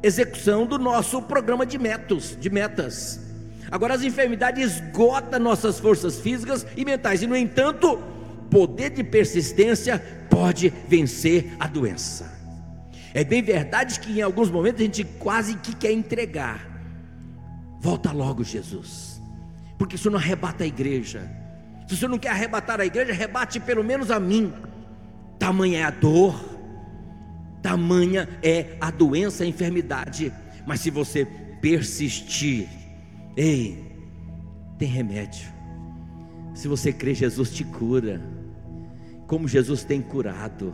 execução 0.02 0.66
do 0.66 0.78
nosso 0.78 1.22
programa 1.22 1.66
de 1.66 1.78
metas, 1.78 2.37
de 2.38 2.50
metas. 2.50 3.20
Agora 3.70 3.94
as 3.94 4.02
enfermidades 4.02 4.76
esgotam 4.76 5.40
nossas 5.40 5.80
forças 5.80 6.20
físicas 6.20 6.66
e 6.76 6.85
mentais, 6.85 7.22
e 7.22 7.26
no 7.26 7.37
entanto, 7.37 7.98
poder 8.50 8.90
de 8.90 9.02
persistência 9.02 9.98
pode 10.30 10.72
vencer 10.88 11.54
a 11.59 11.66
doença. 11.66 12.32
É 13.12 13.24
bem 13.24 13.42
verdade 13.42 13.98
que 13.98 14.18
em 14.18 14.22
alguns 14.22 14.50
momentos 14.50 14.82
a 14.82 14.85
gente 14.85 15.02
quase 15.02 15.56
que 15.56 15.74
quer 15.74 15.92
entregar. 15.92 16.68
Volta 17.80 18.12
logo, 18.12 18.44
Jesus, 18.44 19.20
porque 19.78 19.96
isso 19.96 20.11
não 20.11 20.18
arrebata 20.18 20.64
a 20.64 20.66
igreja. 20.66 21.28
Se 21.88 21.96
você 21.96 22.09
não 22.09 22.18
quer 22.18 22.30
arrebatar 22.30 22.80
a 22.80 22.87
igreja, 22.87 23.12
arrebate 23.12 23.59
pelo 23.61 23.82
menos 23.82 24.11
a 24.11 24.20
mim. 24.20 24.52
Tamanha 25.38 25.80
é 25.80 25.82
a 25.85 25.90
dor, 25.90 26.56
tamanha 27.66 28.29
é 28.44 28.76
a 28.81 28.92
doença, 28.92 29.42
a 29.42 29.46
enfermidade. 29.46 30.33
Mas 30.64 30.79
se 30.79 30.88
você 30.88 31.26
persistir, 31.61 32.68
ei, 33.37 33.85
tem 34.79 34.88
remédio. 34.88 35.52
Se 36.55 36.68
você 36.68 36.92
crê, 36.92 37.12
Jesus 37.12 37.50
te 37.50 37.64
cura, 37.64 38.22
como 39.26 39.48
Jesus 39.48 39.83
tem 39.83 40.00
curado. 40.00 40.72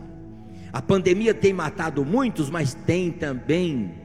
A 0.71 0.83
pandemia 0.83 1.33
tem 1.33 1.51
matado 1.51 2.05
muitos, 2.05 2.51
mas 2.51 2.75
tem 2.75 3.11
também 3.11 3.95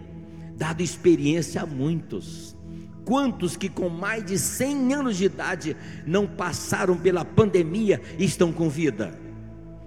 dado 0.57 0.83
experiência 0.83 1.61
a 1.61 1.67
muitos. 1.67 2.57
Quantos 3.05 3.55
que 3.55 3.69
com 3.69 3.91
mais 3.91 4.25
de 4.25 4.39
100 4.39 4.95
anos 4.95 5.19
de 5.19 5.27
idade 5.27 5.77
não 6.07 6.27
passaram 6.27 6.97
pela 6.97 7.23
pandemia 7.23 8.01
e 8.19 8.25
estão 8.25 8.51
com 8.51 8.71
vida? 8.71 9.13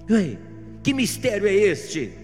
Ei, 0.08 0.38
que 0.84 0.94
mistério 0.94 1.48
é 1.48 1.54
este? 1.54 2.21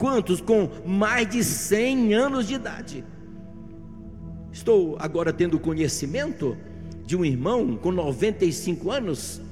Quantos 0.00 0.40
com 0.40 0.66
mais 0.86 1.28
de 1.28 1.44
100 1.44 2.14
anos 2.14 2.48
de 2.48 2.54
idade? 2.54 3.04
Estou 4.50 4.96
agora 4.98 5.30
tendo 5.30 5.60
conhecimento 5.60 6.56
de 7.04 7.14
um 7.14 7.22
irmão 7.22 7.76
com 7.76 7.92
95 7.92 8.90
anos, 8.90 9.42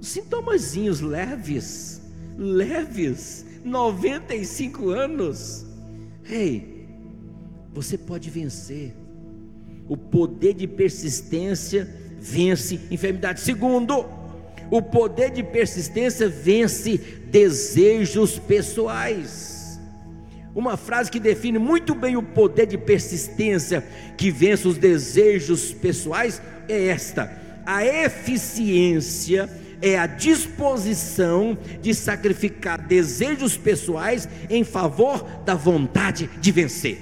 sintomazinhos 0.00 1.02
leves, 1.02 2.00
leves, 2.38 3.44
95 3.62 4.88
anos. 4.88 5.66
Ei, 6.24 6.88
você 7.74 7.98
pode 7.98 8.30
vencer. 8.30 8.96
O 9.86 9.94
poder 9.98 10.54
de 10.54 10.66
persistência 10.66 11.86
vence 12.18 12.80
enfermidade. 12.90 13.40
Segundo, 13.40 14.06
o 14.70 14.80
poder 14.80 15.30
de 15.32 15.42
persistência 15.42 16.30
vence 16.30 16.96
desejos 17.30 18.38
pessoais. 18.38 19.51
Uma 20.54 20.76
frase 20.76 21.10
que 21.10 21.18
define 21.18 21.58
muito 21.58 21.94
bem 21.94 22.16
o 22.16 22.22
poder 22.22 22.66
de 22.66 22.76
persistência 22.76 23.82
que 24.18 24.30
vence 24.30 24.68
os 24.68 24.76
desejos 24.76 25.72
pessoais 25.72 26.42
é 26.68 26.88
esta: 26.88 27.32
a 27.64 27.84
eficiência 27.84 29.48
é 29.80 29.98
a 29.98 30.06
disposição 30.06 31.56
de 31.80 31.94
sacrificar 31.94 32.86
desejos 32.86 33.56
pessoais 33.56 34.28
em 34.50 34.62
favor 34.62 35.24
da 35.44 35.54
vontade 35.54 36.28
de 36.40 36.52
vencer. 36.52 36.98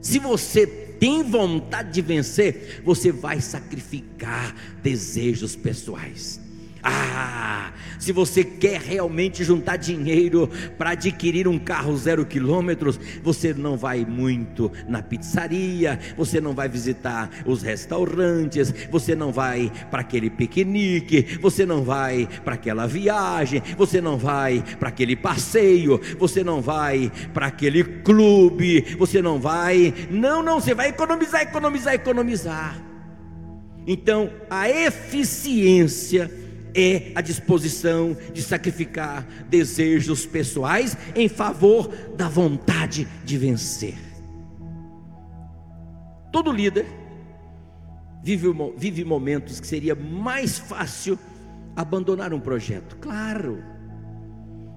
Se 0.00 0.18
você 0.18 0.66
tem 0.66 1.22
vontade 1.22 1.92
de 1.92 2.02
vencer, 2.02 2.82
você 2.84 3.12
vai 3.12 3.40
sacrificar 3.40 4.54
desejos 4.82 5.54
pessoais. 5.54 6.45
Ah, 6.88 7.72
se 7.98 8.12
você 8.12 8.44
quer 8.44 8.80
realmente 8.80 9.42
juntar 9.42 9.76
dinheiro 9.76 10.48
para 10.78 10.90
adquirir 10.90 11.48
um 11.48 11.58
carro 11.58 11.96
zero 11.96 12.24
quilômetros, 12.24 13.00
você 13.24 13.52
não 13.52 13.76
vai 13.76 14.04
muito 14.04 14.70
na 14.86 15.02
pizzaria, 15.02 15.98
você 16.16 16.40
não 16.40 16.54
vai 16.54 16.68
visitar 16.68 17.28
os 17.44 17.60
restaurantes, 17.60 18.72
você 18.88 19.16
não 19.16 19.32
vai 19.32 19.72
para 19.90 20.02
aquele 20.02 20.30
piquenique, 20.30 21.38
você 21.40 21.66
não 21.66 21.82
vai 21.82 22.28
para 22.44 22.54
aquela 22.54 22.86
viagem, 22.86 23.60
você 23.76 24.00
não 24.00 24.16
vai 24.16 24.62
para 24.78 24.90
aquele 24.90 25.16
passeio, 25.16 26.00
você 26.20 26.44
não 26.44 26.62
vai 26.62 27.10
para 27.34 27.48
aquele 27.48 27.82
clube, 27.82 28.94
você 28.96 29.20
não 29.20 29.40
vai, 29.40 29.92
não, 30.08 30.40
não, 30.40 30.60
você 30.60 30.72
vai 30.72 30.90
economizar, 30.90 31.42
economizar, 31.42 31.94
economizar. 31.94 32.80
Então, 33.88 34.30
a 34.48 34.68
eficiência 34.68 36.45
é 36.76 37.12
a 37.14 37.22
disposição 37.22 38.14
de 38.34 38.42
sacrificar 38.42 39.26
desejos 39.48 40.26
pessoais 40.26 40.96
em 41.14 41.28
favor 41.28 41.88
da 42.16 42.28
vontade 42.28 43.08
de 43.24 43.38
vencer. 43.38 43.96
Todo 46.30 46.52
líder 46.52 46.86
vive, 48.22 48.48
vive 48.76 49.04
momentos 49.04 49.58
que 49.58 49.66
seria 49.66 49.94
mais 49.94 50.58
fácil 50.58 51.18
abandonar 51.74 52.34
um 52.34 52.40
projeto, 52.40 52.96
claro. 52.96 53.62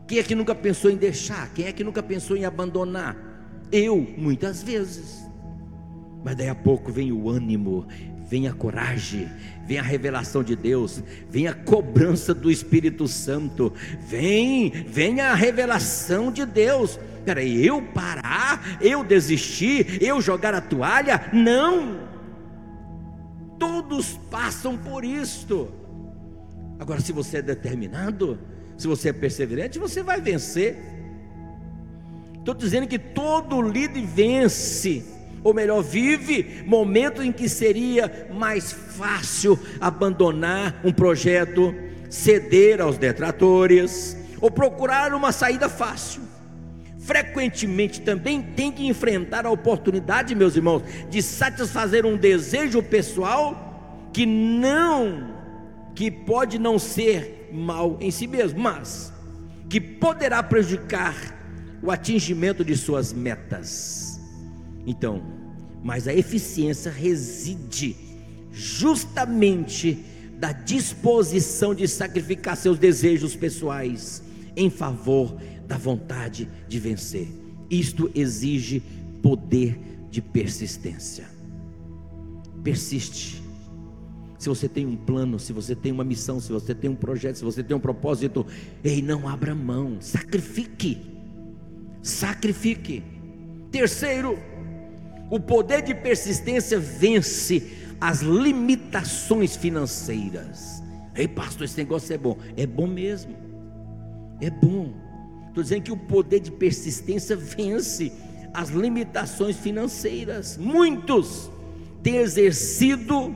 Quem 0.07 0.19
é 0.19 0.23
que 0.23 0.33
nunca 0.33 0.55
pensou 0.55 0.89
em 0.89 0.95
deixar? 0.95 1.53
Quem 1.53 1.65
é 1.65 1.73
que 1.73 1.83
nunca 1.83 2.01
pensou 2.01 2.37
em 2.37 2.45
abandonar? 2.45 3.15
Eu, 3.71 4.07
muitas 4.17 4.63
vezes. 4.63 5.29
Mas 6.23 6.35
daí 6.35 6.49
a 6.49 6.55
pouco 6.55 6.91
vem 6.91 7.11
o 7.11 7.29
ânimo, 7.29 7.85
vem 8.29 8.47
a 8.47 8.53
coragem, 8.53 9.27
vem 9.65 9.79
a 9.79 9.81
revelação 9.83 10.43
de 10.43 10.55
Deus, 10.55 11.03
vem 11.27 11.47
a 11.47 11.53
cobrança 11.53 12.31
do 12.31 12.51
Espírito 12.51 13.07
Santo, 13.07 13.73
vem, 14.07 14.69
vem 14.69 15.19
a 15.19 15.33
revelação 15.33 16.31
de 16.31 16.45
Deus. 16.45 16.99
Peraí, 17.25 17.65
eu 17.65 17.81
parar, 17.81 18.77
eu 18.79 19.03
desistir, 19.03 20.01
eu 20.01 20.21
jogar 20.21 20.53
a 20.53 20.61
toalha? 20.61 21.29
Não. 21.33 22.07
Todos 23.57 24.19
passam 24.29 24.77
por 24.77 25.03
isto. 25.03 25.67
Agora, 26.79 27.01
se 27.01 27.11
você 27.11 27.37
é 27.37 27.41
determinado, 27.41 28.39
se 28.77 28.87
você 28.87 29.09
é 29.09 29.13
perseverante, 29.13 29.79
você 29.79 30.03
vai 30.03 30.21
vencer. 30.21 30.77
Estou 32.37 32.53
dizendo 32.53 32.87
que 32.87 32.99
todo 32.99 33.59
líder 33.59 34.05
vence 34.05 35.18
ou 35.43 35.53
melhor, 35.53 35.81
vive 35.81 36.63
momentos 36.65 37.23
em 37.23 37.31
que 37.31 37.47
seria 37.47 38.27
mais 38.31 38.71
fácil 38.71 39.57
abandonar 39.79 40.79
um 40.83 40.91
projeto, 40.91 41.73
ceder 42.09 42.81
aos 42.81 42.97
detratores 42.97 44.17
ou 44.41 44.49
procurar 44.49 45.13
uma 45.13 45.31
saída 45.31 45.69
fácil. 45.69 46.21
Frequentemente 46.99 48.01
também 48.01 48.41
tem 48.41 48.71
que 48.71 48.85
enfrentar 48.85 49.45
a 49.45 49.49
oportunidade, 49.49 50.35
meus 50.35 50.55
irmãos, 50.55 50.83
de 51.09 51.21
satisfazer 51.21 52.05
um 52.05 52.17
desejo 52.17 52.83
pessoal 52.83 54.09
que 54.13 54.25
não, 54.25 55.33
que 55.95 56.11
pode 56.11 56.59
não 56.59 56.77
ser 56.77 57.49
mal 57.51 57.97
em 57.99 58.11
si 58.11 58.27
mesmo, 58.27 58.59
mas 58.59 59.13
que 59.69 59.79
poderá 59.79 60.41
prejudicar 60.41 61.15
o 61.81 61.91
atingimento 61.91 62.65
de 62.65 62.75
suas 62.75 63.13
metas. 63.13 64.08
Então, 64.89 65.21
mas 65.83 66.07
a 66.07 66.13
eficiência 66.15 66.91
reside 66.91 67.95
justamente 68.51 70.03
da 70.39 70.51
disposição 70.51 71.75
de 71.75 71.87
sacrificar 71.87 72.57
seus 72.57 72.79
desejos 72.79 73.35
pessoais 73.35 74.23
em 74.57 74.67
favor 74.67 75.37
da 75.67 75.77
vontade 75.77 76.49
de 76.67 76.79
vencer. 76.79 77.27
Isto 77.69 78.09
exige 78.15 78.81
poder 79.21 79.79
de 80.09 80.23
persistência. 80.23 81.29
Persiste. 82.63 83.43
Se 84.39 84.49
você 84.49 84.67
tem 84.67 84.87
um 84.87 84.95
plano, 84.95 85.37
se 85.37 85.53
você 85.53 85.75
tem 85.75 85.91
uma 85.91 86.03
missão, 86.03 86.39
se 86.39 86.51
você 86.51 86.73
tem 86.73 86.89
um 86.89 86.95
projeto, 86.95 87.35
se 87.35 87.43
você 87.43 87.61
tem 87.61 87.77
um 87.77 87.79
propósito, 87.79 88.43
ei, 88.83 89.03
não 89.03 89.27
abra 89.27 89.53
mão, 89.53 89.97
sacrifique. 89.99 90.97
Sacrifique. 92.01 93.03
Terceiro, 93.69 94.39
o 95.29 95.39
poder 95.39 95.81
de 95.81 95.93
persistência 95.93 96.79
vence 96.79 97.77
as 98.01 98.21
limitações 98.21 99.55
financeiras. 99.55 100.81
Ei, 101.15 101.27
pastor, 101.27 101.65
esse 101.65 101.77
negócio 101.77 102.13
é 102.13 102.17
bom. 102.17 102.37
É 102.55 102.65
bom 102.65 102.87
mesmo. 102.87 103.35
É 104.41 104.49
bom. 104.49 104.93
Estou 105.47 105.63
dizendo 105.63 105.83
que 105.83 105.91
o 105.91 105.97
poder 105.97 106.39
de 106.39 106.51
persistência 106.51 107.35
vence 107.35 108.11
as 108.53 108.69
limitações 108.69 109.57
financeiras. 109.57 110.57
Muitos 110.57 111.51
têm 112.01 112.17
exercido 112.17 113.35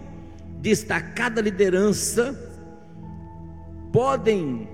destacada 0.62 1.42
liderança, 1.42 2.34
podem 3.92 4.68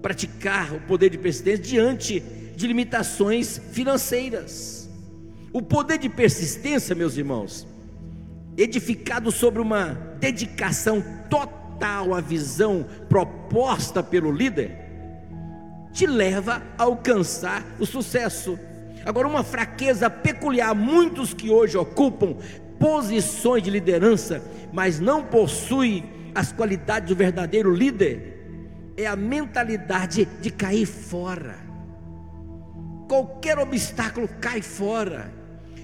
praticar 0.00 0.72
o 0.72 0.80
poder 0.82 1.10
de 1.10 1.18
persistência 1.18 1.58
diante 1.58 2.20
de 2.54 2.66
limitações 2.66 3.60
financeiras. 3.72 4.77
O 5.52 5.62
poder 5.62 5.98
de 5.98 6.08
persistência, 6.08 6.94
meus 6.94 7.16
irmãos, 7.16 7.66
edificado 8.56 9.30
sobre 9.32 9.62
uma 9.62 9.94
dedicação 10.20 11.02
total 11.30 12.14
à 12.14 12.20
visão 12.20 12.84
proposta 13.08 14.02
pelo 14.02 14.30
líder, 14.30 14.76
te 15.92 16.06
leva 16.06 16.62
a 16.76 16.82
alcançar 16.82 17.64
o 17.78 17.86
sucesso. 17.86 18.58
Agora, 19.06 19.26
uma 19.26 19.42
fraqueza 19.42 20.10
peculiar, 20.10 20.74
muitos 20.74 21.32
que 21.32 21.50
hoje 21.50 21.78
ocupam 21.78 22.36
posições 22.78 23.62
de 23.62 23.70
liderança, 23.70 24.42
mas 24.72 25.00
não 25.00 25.24
possuem 25.24 26.04
as 26.34 26.52
qualidades 26.52 27.08
do 27.08 27.16
verdadeiro 27.16 27.74
líder, 27.74 28.92
é 28.96 29.06
a 29.06 29.16
mentalidade 29.16 30.26
de 30.42 30.50
cair 30.50 30.84
fora. 30.84 31.56
Qualquer 33.08 33.58
obstáculo 33.58 34.28
cai 34.40 34.60
fora, 34.60 35.37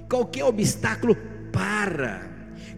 qualquer 0.09 0.45
obstáculo 0.45 1.17
para 1.53 2.35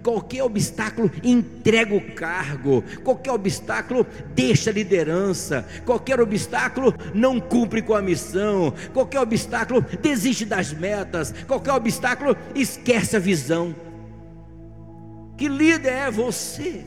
qualquer 0.06 0.44
obstáculo 0.44 1.10
entrega 1.24 1.92
o 1.92 2.14
cargo, 2.14 2.84
qualquer 3.02 3.32
obstáculo 3.32 4.06
deixa 4.36 4.70
a 4.70 4.72
liderança, 4.72 5.66
qualquer 5.84 6.20
obstáculo 6.20 6.94
não 7.12 7.40
cumpre 7.40 7.82
com 7.82 7.92
a 7.92 8.00
missão, 8.00 8.72
qualquer 8.94 9.18
obstáculo 9.18 9.84
desiste 10.00 10.44
das 10.44 10.72
metas, 10.72 11.34
qualquer 11.48 11.72
obstáculo 11.72 12.36
esquece 12.54 13.16
a 13.16 13.18
visão. 13.18 13.74
Que 15.36 15.48
líder 15.48 15.92
é 15.92 16.10
você? 16.10 16.84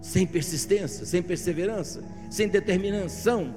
Sem 0.00 0.26
persistência, 0.26 1.04
sem 1.04 1.22
perseverança, 1.22 2.02
sem 2.30 2.48
determinação. 2.48 3.54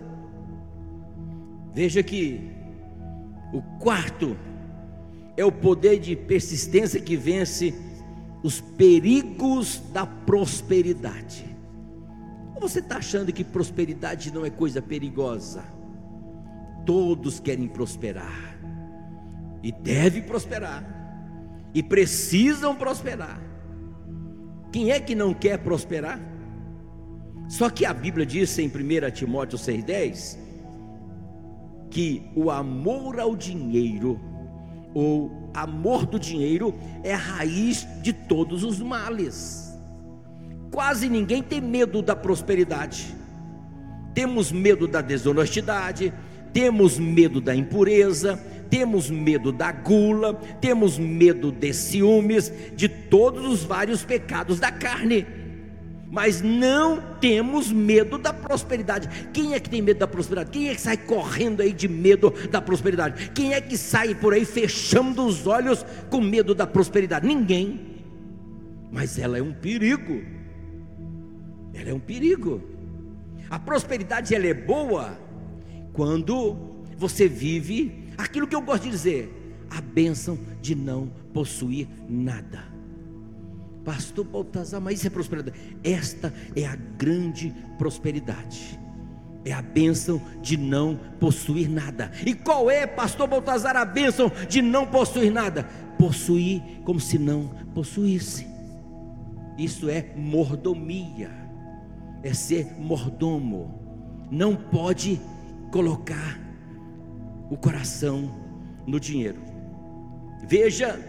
Veja 1.74 2.04
que 2.04 2.52
o 3.54 3.62
quarto 3.80 4.36
é 5.36 5.44
o 5.44 5.52
poder 5.52 6.00
de 6.00 6.16
persistência 6.16 7.00
que 7.00 7.16
vence 7.16 7.74
os 8.44 8.60
perigos 8.60 9.82
da 9.92 10.06
prosperidade. 10.06 11.46
Ou 12.54 12.62
você 12.62 12.80
está 12.80 12.98
achando 12.98 13.32
que 13.32 13.44
prosperidade 13.44 14.32
não 14.32 14.46
é 14.46 14.50
coisa 14.50 14.82
perigosa? 14.82 15.64
Todos 16.86 17.40
querem 17.40 17.68
prosperar, 17.68 18.60
e 19.64 19.72
devem 19.72 20.22
prosperar, 20.22 20.84
e 21.74 21.82
precisam 21.82 22.76
prosperar. 22.76 23.42
Quem 24.72 24.92
é 24.92 25.00
que 25.00 25.16
não 25.16 25.34
quer 25.34 25.60
prosperar? 25.60 26.20
Só 27.48 27.70
que 27.70 27.86
a 27.86 27.94
Bíblia 27.94 28.26
diz 28.26 28.58
em 28.60 28.68
1 28.68 29.12
Timóteo 29.12 29.58
6,10 29.58 30.38
que 31.90 32.24
o 32.36 32.50
amor 32.50 33.20
ao 33.20 33.36
dinheiro 33.36 34.20
ou 34.94 35.50
amor 35.54 36.06
do 36.06 36.20
dinheiro 36.20 36.74
é 37.04 37.14
a 37.14 37.18
raiz 37.18 37.88
de 38.02 38.14
todos 38.14 38.64
os 38.64 38.80
males. 38.80 39.78
Quase 40.72 41.10
ninguém 41.10 41.42
tem 41.42 41.62
medo 41.62 42.02
da 42.02 42.16
prosperidade. 42.16 43.16
Temos 44.14 44.52
medo 44.52 44.88
da 44.88 45.02
desonestidade, 45.02 46.14
temos 46.52 47.00
medo 47.00 47.42
da 47.42 47.56
impureza, 47.56 48.38
temos 48.70 49.10
medo 49.10 49.52
da 49.52 49.72
gula, 49.72 50.34
temos 50.62 50.98
medo 50.98 51.52
de 51.52 51.74
ciúmes, 51.74 52.52
de 52.76 52.88
todos 52.88 53.46
os 53.46 53.64
vários 53.64 54.04
pecados 54.04 54.60
da 54.60 54.72
carne 54.72 55.43
mas 56.14 56.44
não 56.44 57.02
temos 57.20 57.72
medo 57.72 58.20
da 58.20 58.32
prosperidade. 58.32 59.10
Quem 59.34 59.56
é 59.56 59.60
que 59.60 59.68
tem 59.68 59.82
medo 59.82 59.98
da 59.98 60.08
prosperidade? 60.08 60.52
Quem 60.52 60.70
é 60.70 60.76
que 60.76 60.82
sai 60.82 60.96
correndo 60.96 61.62
aí 61.62 61.74
de 61.74 61.88
medo 61.88 62.32
da 62.52 62.62
prosperidade? 62.62 63.32
Quem 63.32 63.56
é 63.56 63.60
que 63.60 63.76
sai 63.76 64.14
por 64.14 64.32
aí 64.32 64.46
fechando 64.46 65.26
os 65.26 65.48
olhos 65.48 65.84
com 66.12 66.22
medo 66.22 66.54
da 66.54 66.68
prosperidade? 66.68 67.26
Ninguém. 67.26 68.04
Mas 68.92 69.18
ela 69.18 69.40
é 69.40 69.42
um 69.42 69.54
perigo. 69.54 70.22
Ela 71.74 71.90
é 71.90 71.94
um 71.96 72.00
perigo. 72.00 72.62
A 73.50 73.58
prosperidade 73.58 74.36
ela 74.36 74.46
é 74.46 74.54
boa 74.54 75.18
quando 75.94 76.56
você 76.96 77.28
vive 77.28 78.12
aquilo 78.20 78.46
que 78.46 78.56
eu 78.56 78.62
gosto 78.62 78.84
de 78.84 78.92
dizer, 78.92 79.56
a 79.68 79.82
bênção 79.82 80.38
de 80.62 80.76
não 80.76 81.08
possuir 81.34 81.88
nada. 82.08 82.73
Pastor 83.84 84.26
Baltazar, 84.26 84.80
mas 84.82 85.00
isso 85.00 85.08
é 85.08 85.10
prosperidade. 85.10 85.58
Esta 85.84 86.34
é 86.56 86.66
a 86.66 86.76
grande 86.76 87.54
prosperidade. 87.78 88.80
É 89.46 89.52
a 89.52 89.62
bênção 89.62 90.22
de 90.42 90.56
não 90.56 90.98
possuir 91.20 91.70
nada. 91.70 92.12
E 92.26 92.34
qual 92.34 92.72
é, 92.72 92.88
Pastor 92.88 93.28
Baltazar, 93.28 93.76
a 93.76 93.84
bênção 93.84 94.32
de 94.48 94.62
não 94.62 94.86
possuir 94.86 95.32
nada? 95.32 95.64
Possuir 95.98 96.62
como 96.86 97.00
se 97.00 97.20
não 97.20 97.50
possuísse. 97.74 98.48
Isso 99.58 99.90
é 99.90 100.14
mordomia. 100.16 101.30
É 102.24 102.34
ser 102.34 102.74
mordomo. 102.80 103.80
Não 104.32 104.56
pode 104.56 105.20
colocar 105.72 106.40
o 107.50 107.58
coração 107.58 108.32
no 108.88 109.00
dinheiro. 109.00 109.42
Veja 110.48 111.00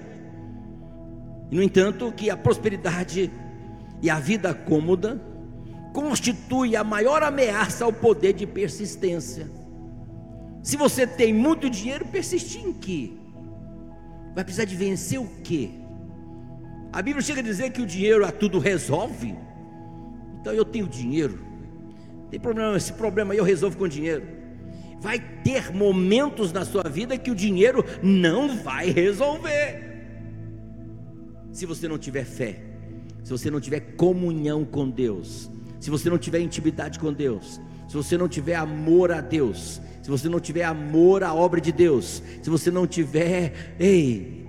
no 1.51 1.63
entanto, 1.63 2.13
que 2.13 2.31
a 2.31 2.37
prosperidade 2.37 3.31
e 4.03 4.11
a 4.11 4.19
vida 4.19 4.53
cômoda 4.53 5.21
constitui 5.93 6.75
a 6.75 6.83
maior 6.83 7.23
ameaça 7.23 7.85
ao 7.85 7.93
poder 7.93 8.33
de 8.33 8.47
persistência. 8.47 9.49
Se 10.63 10.77
você 10.77 11.07
tem 11.07 11.33
muito 11.33 11.71
dinheiro, 11.71 12.05
persistir 12.07 12.63
em 12.65 12.73
quê? 12.73 13.13
Vai 14.35 14.43
precisar 14.43 14.65
de 14.65 14.75
vencer 14.75 15.21
o 15.21 15.29
quê? 15.45 15.71
A 16.93 17.01
Bíblia 17.01 17.23
chega 17.23 17.41
a 17.41 17.45
dizer 17.45 17.71
que 17.71 17.83
o 17.83 17.87
dinheiro 17.87 18.25
a 18.25 18.33
tudo 18.33 18.59
resolve. 18.59 19.37
Então 20.41 20.53
eu 20.53 20.65
tenho 20.65 20.87
dinheiro. 20.87 21.45
Tem 22.31 22.41
problema, 22.41 22.77
esse 22.77 22.93
problema 22.93 23.33
aí 23.33 23.39
eu 23.39 23.45
resolvo 23.45 23.77
com 23.77 23.87
dinheiro. 23.87 24.27
Vai 25.01 25.19
ter 25.19 25.73
momentos 25.73 26.53
na 26.53 26.65
sua 26.65 26.85
vida 26.85 27.17
que 27.17 27.31
o 27.31 27.35
dinheiro 27.35 27.85
não 28.03 28.57
vai 28.59 28.91
resolver 28.91 29.94
se 31.55 31.65
você 31.65 31.87
não 31.87 31.97
tiver 31.97 32.25
fé, 32.25 32.61
se 33.23 33.31
você 33.31 33.49
não 33.49 33.61
tiver 33.61 33.79
comunhão 33.97 34.65
com 34.65 34.91
Deus, 34.91 35.49
se 35.79 35.89
você 35.89 36.11
não 36.11 36.19
tiver 36.19 36.41
intimidade 36.41 36.99
com 36.99 37.13
Deus, 37.13 37.61
se 37.89 37.95
você 37.95 38.19
não 38.19 38.29
tiver 38.29 38.57
amor 38.57 39.13
a 39.13 39.21
Deus, 39.21 39.81
se 40.03 40.11
você 40.11 40.29
não 40.29 40.41
tiver 40.41 40.65
amor 40.65 41.23
à 41.23 41.33
obra 41.33 41.61
de 41.61 41.71
Deus, 41.71 42.21
se 42.43 42.51
você 42.51 42.73
não 42.73 42.89
tiver, 42.89 43.77
ei, 43.79 44.49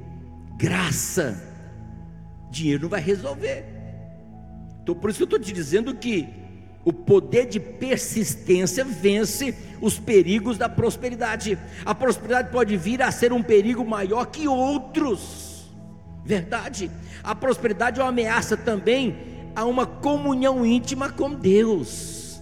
graça, 0.58 1.39
dinheiro 2.49 2.82
não 2.82 2.89
vai 2.89 3.01
resolver. 3.01 3.64
Então, 4.82 4.95
por 4.95 5.12
isso 5.12 5.18
que 5.18 5.24
eu 5.24 5.38
estou 5.38 5.39
te 5.39 5.53
dizendo 5.53 5.93
que 5.93 6.28
o 6.84 6.91
poder 6.91 7.45
de 7.45 7.60
persistência 7.60 8.84
vence 8.84 9.56
os 9.80 9.99
perigos 9.99 10.58
da 10.58 10.68
prosperidade. 10.68 11.56
A 11.86 11.93
prosperidade 11.93 12.51
pode 12.51 12.76
vir 12.76 13.03
a 13.03 13.12
ser 13.12 13.32
um 13.32 13.43
perigo 13.43 13.86
maior 13.86 14.26
que 14.26 14.47
outros. 14.47 15.45
Verdade. 16.26 16.90
A 17.24 17.36
prosperidade 17.36 18.00
é 18.00 18.04
uma 18.04 18.10
ameaça 18.10 18.58
também 18.58 19.16
a 19.56 19.64
uma 19.64 19.86
comunhão 19.86 20.66
íntima 20.66 21.10
com 21.10 21.32
Deus. 21.32 22.42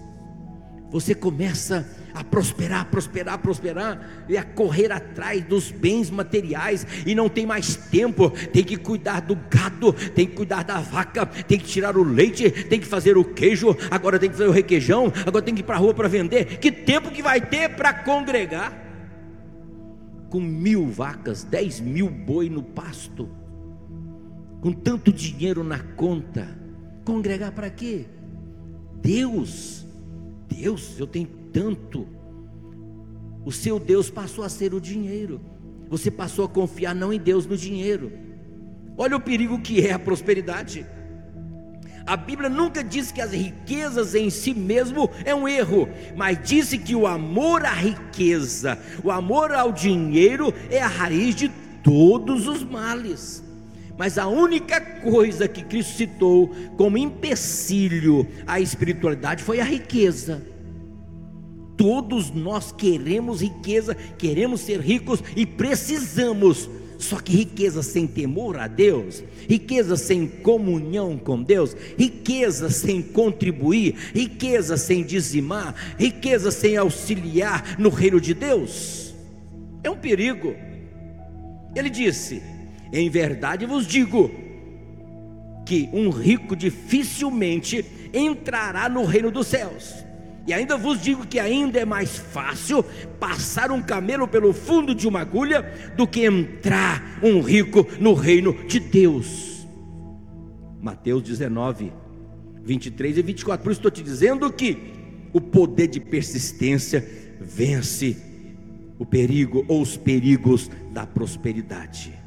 Você 0.89 1.13
começa 1.13 1.85
a 2.13 2.23
prosperar, 2.23 2.85
prosperar, 2.85 3.39
prosperar 3.39 4.25
e 4.29 4.37
a 4.37 4.43
correr 4.43 4.91
atrás 4.91 5.43
dos 5.43 5.71
bens 5.71 6.09
materiais 6.09 6.85
e 7.05 7.13
não 7.13 7.27
tem 7.27 7.45
mais 7.45 7.75
tempo. 7.75 8.29
Tem 8.29 8.63
que 8.63 8.77
cuidar 8.77 9.19
do 9.19 9.35
gado, 9.35 9.91
tem 9.91 10.27
que 10.27 10.35
cuidar 10.35 10.63
da 10.63 10.79
vaca, 10.79 11.25
tem 11.25 11.57
que 11.59 11.65
tirar 11.65 11.97
o 11.97 12.03
leite, 12.03 12.49
tem 12.49 12.79
que 12.79 12.85
fazer 12.85 13.17
o 13.17 13.25
queijo, 13.25 13.75
agora 13.91 14.17
tem 14.17 14.29
que 14.29 14.37
fazer 14.37 14.49
o 14.49 14.53
requeijão, 14.53 15.11
agora 15.25 15.43
tem 15.43 15.55
que 15.55 15.61
ir 15.61 15.65
para 15.65 15.75
a 15.75 15.79
rua 15.79 15.93
para 15.93 16.07
vender. 16.07 16.59
Que 16.59 16.71
tempo 16.71 17.11
que 17.11 17.21
vai 17.21 17.41
ter 17.41 17.69
para 17.69 17.91
congregar? 17.93 18.81
Com 20.29 20.39
mil 20.39 20.87
vacas, 20.87 21.43
dez 21.43 21.79
mil 21.79 22.09
boi 22.09 22.49
no 22.49 22.63
pasto 22.63 23.42
com 24.63 24.71
tanto 24.71 25.11
dinheiro 25.11 25.61
na 25.61 25.77
conta, 25.77 26.47
congregar 27.03 27.51
para 27.51 27.69
quê? 27.69 28.05
Deus, 29.01 29.85
Deus, 30.47 30.97
eu 30.97 31.05
tenho 31.05 31.27
tanto. 31.51 32.07
O 33.43 33.51
seu 33.51 33.77
Deus 33.77 34.09
passou 34.09 34.41
a 34.41 34.47
ser 34.47 34.73
o 34.73 34.79
dinheiro. 34.79 35.41
Você 35.89 36.09
passou 36.09 36.45
a 36.45 36.47
confiar 36.47 36.95
não 36.95 37.11
em 37.11 37.19
Deus, 37.19 37.45
no 37.45 37.57
dinheiro. 37.57 38.13
Olha 38.97 39.17
o 39.17 39.19
perigo 39.19 39.59
que 39.59 39.85
é 39.85 39.91
a 39.91 39.99
prosperidade. 39.99 40.85
A 42.05 42.15
Bíblia 42.15 42.47
nunca 42.47 42.81
diz 42.81 43.11
que 43.11 43.19
as 43.19 43.33
riquezas 43.33 44.15
em 44.15 44.29
si 44.29 44.53
mesmo 44.53 45.09
é 45.25 45.35
um 45.35 45.45
erro, 45.45 45.89
mas 46.15 46.39
disse 46.41 46.77
que 46.77 46.95
o 46.95 47.05
amor 47.05 47.65
à 47.65 47.73
riqueza, 47.73 48.79
o 49.03 49.11
amor 49.11 49.51
ao 49.51 49.73
dinheiro 49.73 50.53
é 50.69 50.81
a 50.81 50.87
raiz 50.87 51.35
de 51.35 51.49
todos 51.83 52.47
os 52.47 52.63
males. 52.63 53.43
Mas 53.97 54.17
a 54.17 54.27
única 54.27 54.81
coisa 54.81 55.47
que 55.47 55.63
Cristo 55.63 55.97
citou 55.97 56.47
como 56.77 56.97
empecilho 56.97 58.27
à 58.47 58.59
espiritualidade 58.59 59.43
foi 59.43 59.59
a 59.59 59.63
riqueza. 59.63 60.45
Todos 61.77 62.31
nós 62.31 62.71
queremos 62.71 63.41
riqueza, 63.41 63.95
queremos 64.17 64.61
ser 64.61 64.79
ricos 64.79 65.23
e 65.35 65.45
precisamos. 65.45 66.69
Só 66.97 67.19
que 67.19 67.35
riqueza 67.35 67.83
sem 67.83 68.07
temor 68.07 68.57
a 68.57 68.67
Deus, 68.67 69.23
riqueza 69.49 69.97
sem 69.97 70.25
comunhão 70.25 71.17
com 71.17 71.43
Deus, 71.43 71.75
riqueza 71.97 72.69
sem 72.69 73.01
contribuir, 73.01 73.95
riqueza 74.13 74.77
sem 74.77 75.03
dizimar, 75.03 75.75
riqueza 75.99 76.49
sem 76.49 76.77
auxiliar 76.77 77.77
no 77.77 77.89
reino 77.89 78.21
de 78.21 78.33
Deus. 78.33 79.13
É 79.83 79.89
um 79.89 79.97
perigo. 79.97 80.55
Ele 81.75 81.89
disse: 81.89 82.41
Em 82.93 83.09
verdade 83.09 83.65
vos 83.65 83.87
digo 83.87 84.29
que 85.65 85.89
um 85.91 86.11
rico 86.11 86.55
dificilmente 86.55 87.83
entrará 88.13 88.87
no 88.87 89.03
reino 89.03 89.31
dos 89.31 89.47
céus. 89.47 90.05
E 90.45 90.53
ainda 90.53 90.77
vos 90.77 91.01
digo 91.01 91.25
que 91.25 91.39
ainda 91.39 91.79
é 91.79 91.85
mais 91.85 92.17
fácil 92.17 92.83
passar 93.19 93.71
um 93.71 93.81
camelo 93.81 94.27
pelo 94.27 94.53
fundo 94.53 94.93
de 94.93 95.07
uma 95.07 95.21
agulha 95.21 95.63
do 95.97 96.05
que 96.05 96.23
entrar 96.23 97.17
um 97.23 97.41
rico 97.41 97.87
no 97.99 98.13
reino 98.13 98.53
de 98.67 98.79
Deus. 98.79 99.65
Mateus 100.79 101.23
19, 101.23 101.91
23 102.63 103.17
e 103.17 103.21
24. 103.23 103.63
Por 103.63 103.71
isso 103.71 103.79
estou 103.79 103.89
te 103.89 104.03
dizendo 104.03 104.51
que 104.51 104.93
o 105.31 105.41
poder 105.41 105.87
de 105.87 105.99
persistência 105.99 107.03
vence 107.41 108.17
o 108.99 109.05
perigo 109.05 109.65
ou 109.67 109.81
os 109.81 109.97
perigos 109.97 110.69
da 110.91 111.07
prosperidade. 111.07 112.22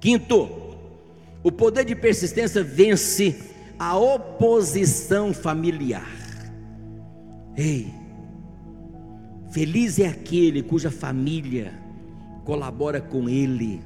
Quinto, 0.00 0.48
o 1.42 1.50
poder 1.50 1.84
de 1.84 1.94
persistência 1.94 2.62
vence 2.62 3.36
a 3.78 3.96
oposição 3.96 5.32
familiar. 5.32 6.10
Ei, 7.56 7.92
feliz 9.50 9.98
é 9.98 10.06
aquele 10.06 10.62
cuja 10.62 10.90
família 10.90 11.72
colabora 12.44 13.00
com 13.00 13.28
ele 13.28 13.80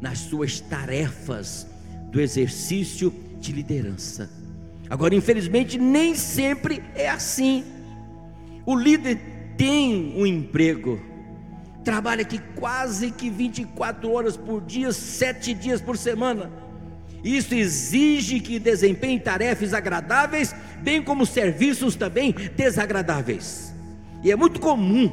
nas 0.00 0.18
suas 0.20 0.60
tarefas 0.60 1.66
do 2.10 2.20
exercício 2.20 3.12
de 3.40 3.52
liderança. 3.52 4.30
Agora, 4.88 5.14
infelizmente, 5.14 5.78
nem 5.78 6.14
sempre 6.14 6.82
é 6.94 7.08
assim. 7.08 7.64
O 8.64 8.76
líder 8.76 9.20
tem 9.56 10.14
um 10.16 10.26
emprego, 10.26 11.00
trabalha 11.86 12.20
aqui 12.20 12.38
quase 12.54 13.10
que 13.10 13.30
24 13.30 14.12
horas 14.12 14.36
por 14.36 14.60
dia, 14.60 14.92
sete 14.92 15.54
dias 15.54 15.80
por 15.80 15.96
semana 15.96 16.66
isso 17.26 17.54
exige 17.56 18.38
que 18.38 18.60
desempenhe 18.60 19.18
tarefas 19.18 19.74
agradáveis, 19.74 20.54
bem 20.80 21.02
como 21.02 21.26
serviços 21.26 21.96
também 21.96 22.32
desagradáveis. 22.56 23.74
E 24.22 24.30
é 24.30 24.36
muito 24.36 24.60
comum, 24.60 25.10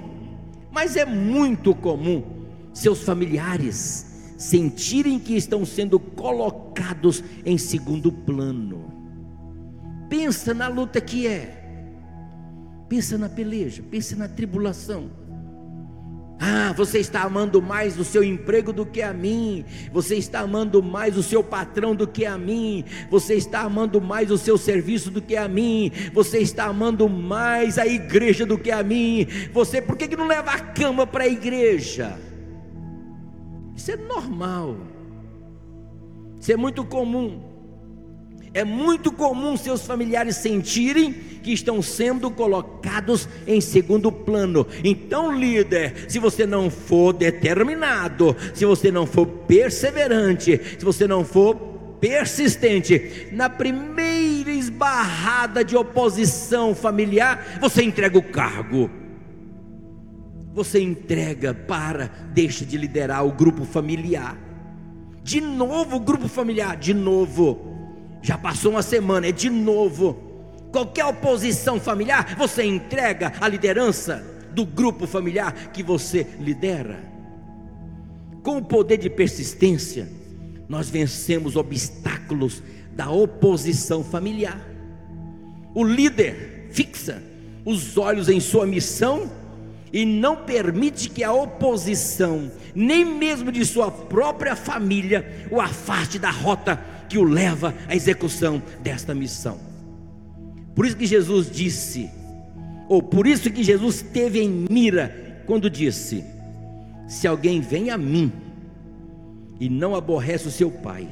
mas 0.72 0.96
é 0.96 1.06
muito 1.06 1.74
comum, 1.74 2.24
seus 2.72 3.02
familiares 3.02 4.12
sentirem 4.38 5.20
que 5.20 5.36
estão 5.36 5.66
sendo 5.66 6.00
colocados 6.00 7.24
em 7.44 7.58
segundo 7.58 8.12
plano. 8.12 8.92
Pensa 10.08 10.54
na 10.54 10.68
luta 10.68 11.02
que 11.02 11.26
é. 11.26 11.62
Pensa 12.88 13.18
na 13.18 13.30
peleja, 13.30 13.82
pensa 13.90 14.16
na 14.16 14.28
tribulação 14.28 15.10
ah, 16.46 16.74
você 16.74 17.00
está 17.00 17.24
amando 17.24 17.62
mais 17.62 17.98
o 17.98 18.04
seu 18.04 18.22
emprego 18.22 18.74
do 18.74 18.86
que 18.86 19.02
a 19.02 19.14
mim. 19.14 19.64
Você 19.94 20.16
está 20.16 20.42
amando 20.42 20.84
mais 20.84 21.18
o 21.18 21.24
seu 21.24 21.42
patrão 21.42 21.96
do 21.96 22.06
que 22.06 22.26
a 22.26 22.38
mim. 22.38 22.84
Você 23.10 23.36
está 23.36 23.62
amando 23.62 24.02
mais 24.02 24.30
o 24.30 24.38
seu 24.38 24.58
serviço 24.58 25.10
do 25.10 25.22
que 25.22 25.38
a 25.38 25.48
mim. 25.48 25.90
Você 26.14 26.40
está 26.40 26.66
amando 26.66 27.08
mais 27.08 27.78
a 27.78 27.88
igreja 27.88 28.46
do 28.46 28.58
que 28.58 28.72
a 28.72 28.84
mim. 28.84 29.26
Você, 29.54 29.82
por 29.82 29.96
que, 29.96 30.06
que 30.06 30.18
não 30.18 30.28
leva 30.28 30.52
a 30.52 30.60
cama 30.60 31.08
para 31.08 31.24
a 31.24 31.30
igreja? 31.30 32.20
Isso 33.74 33.92
é 33.92 33.96
normal. 33.96 34.76
Isso 36.42 36.52
é 36.52 36.58
muito 36.58 36.84
comum. 36.84 37.42
É 38.54 38.66
muito 38.66 39.14
comum 39.14 39.56
seus 39.56 39.88
familiares 39.88 40.36
sentirem 40.36 41.16
que 41.44 41.52
estão 41.52 41.82
sendo 41.82 42.32
colocados 42.32 43.28
em 43.46 43.62
segundo 43.62 44.12
plano. 44.12 44.66
Então, 44.84 45.38
líder, 45.38 46.06
se 46.08 46.18
você 46.18 46.46
não 46.46 46.70
for 46.70 47.14
determinado, 47.14 48.36
se 48.54 48.66
você 48.66 48.92
não 48.92 49.06
for 49.06 49.26
perseverante, 49.26 50.60
se 50.80 50.84
você 50.84 51.08
não 51.08 51.24
for 51.24 51.56
persistente, 52.00 53.30
na 53.32 53.50
primeira 53.50 54.52
esbarrada 54.52 55.64
de 55.64 55.76
oposição 55.76 56.74
familiar, 56.74 57.60
você 57.62 57.84
entrega 57.84 58.18
o 58.18 58.24
cargo. 58.24 58.90
Você 60.54 60.80
entrega 60.80 61.54
para, 61.54 62.12
deixa 62.34 62.66
de 62.66 62.78
liderar 62.78 63.26
o 63.26 63.32
grupo 63.32 63.66
familiar. 63.66 64.38
De 65.24 65.40
novo 65.40 65.98
o 65.98 66.00
grupo 66.00 66.28
familiar, 66.28 66.76
de 66.78 66.94
novo 66.94 67.74
já 68.24 68.38
passou 68.38 68.72
uma 68.72 68.82
semana, 68.82 69.28
é 69.28 69.32
de 69.34 69.50
novo. 69.50 70.23
Qualquer 70.74 71.06
oposição 71.06 71.80
familiar, 71.80 72.36
você 72.36 72.64
entrega 72.64 73.32
a 73.40 73.48
liderança 73.48 74.26
do 74.50 74.66
grupo 74.66 75.06
familiar 75.06 75.54
que 75.72 75.84
você 75.84 76.26
lidera. 76.40 77.00
Com 78.42 78.58
o 78.58 78.66
poder 78.66 78.98
de 78.98 79.08
persistência, 79.08 80.10
nós 80.68 80.90
vencemos 80.90 81.56
obstáculos 81.56 82.64
da 82.92 83.08
oposição 83.12 84.04
familiar. 84.04 84.60
O 85.76 85.84
líder 85.84 86.70
fixa 86.72 87.22
os 87.64 87.96
olhos 87.96 88.28
em 88.28 88.40
sua 88.40 88.66
missão 88.66 89.32
e 89.94 90.08
não 90.08 90.38
permite 90.38 91.08
que 91.08 91.24
a 91.24 91.32
oposição, 91.32 92.52
nem 92.74 93.06
mesmo 93.06 93.52
de 93.52 93.64
sua 93.64 93.92
própria 93.92 94.56
família, 94.56 95.48
o 95.52 95.62
afaste 95.62 96.18
da 96.18 96.32
rota 96.32 96.84
que 97.08 97.20
o 97.20 97.24
leva 97.24 97.76
à 97.88 97.96
execução 97.96 98.62
desta 98.82 99.14
missão. 99.14 99.73
Por 100.76 100.86
isso 100.86 100.98
que 100.98 101.06
Jesus 101.06 101.50
disse, 101.52 102.10
ou 102.90 103.02
por 103.02 103.28
isso 103.28 103.52
que 103.52 103.64
Jesus 103.64 104.02
teve 104.02 104.42
em 104.42 104.50
mira 104.70 105.44
quando 105.46 105.70
disse: 105.70 106.24
Se 107.08 107.28
alguém 107.28 107.62
vem 107.62 107.90
a 107.90 107.98
mim 107.98 108.32
e 109.60 109.70
não 109.70 109.96
aborrece 109.96 110.48
o 110.48 110.52
seu 110.52 110.72
pai, 110.72 111.08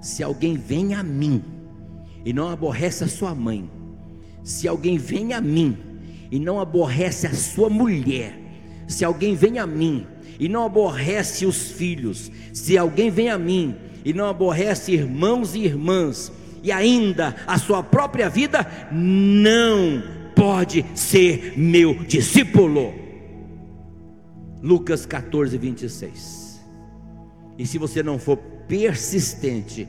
se 0.00 0.22
alguém 0.22 0.56
vem 0.56 0.94
a 0.94 1.02
mim 1.02 1.42
e 2.24 2.32
não 2.32 2.48
aborrece 2.48 3.04
a 3.04 3.08
sua 3.08 3.34
mãe, 3.34 3.70
se 4.42 4.68
alguém 4.68 4.98
vem 4.98 5.32
a 5.32 5.40
mim 5.40 5.76
e 6.30 6.38
não 6.38 6.60
aborrece 6.60 7.26
a 7.26 7.34
sua 7.34 7.70
mulher, 7.70 8.38
se 8.86 9.04
alguém 9.04 9.34
vem 9.34 9.58
a 9.58 9.66
mim 9.66 10.06
e 10.38 10.48
não 10.48 10.64
aborrece 10.64 11.46
os 11.46 11.70
filhos, 11.70 12.30
se 12.52 12.76
alguém 12.76 13.10
vem 13.10 13.30
a 13.30 13.38
mim 13.38 13.74
e 14.04 14.12
não 14.12 14.26
aborrece 14.26 14.92
irmãos 14.92 15.54
e 15.54 15.60
irmãs, 15.60 16.30
e 16.66 16.72
ainda 16.72 17.36
a 17.46 17.58
sua 17.58 17.80
própria 17.80 18.28
vida, 18.28 18.66
não 18.90 20.02
pode 20.34 20.84
ser 20.96 21.54
meu 21.56 21.94
discípulo. 21.94 22.92
Lucas 24.60 25.06
14, 25.06 25.56
26. 25.56 26.60
E 27.56 27.64
se 27.64 27.78
você 27.78 28.02
não 28.02 28.18
for 28.18 28.36
persistente, 28.66 29.86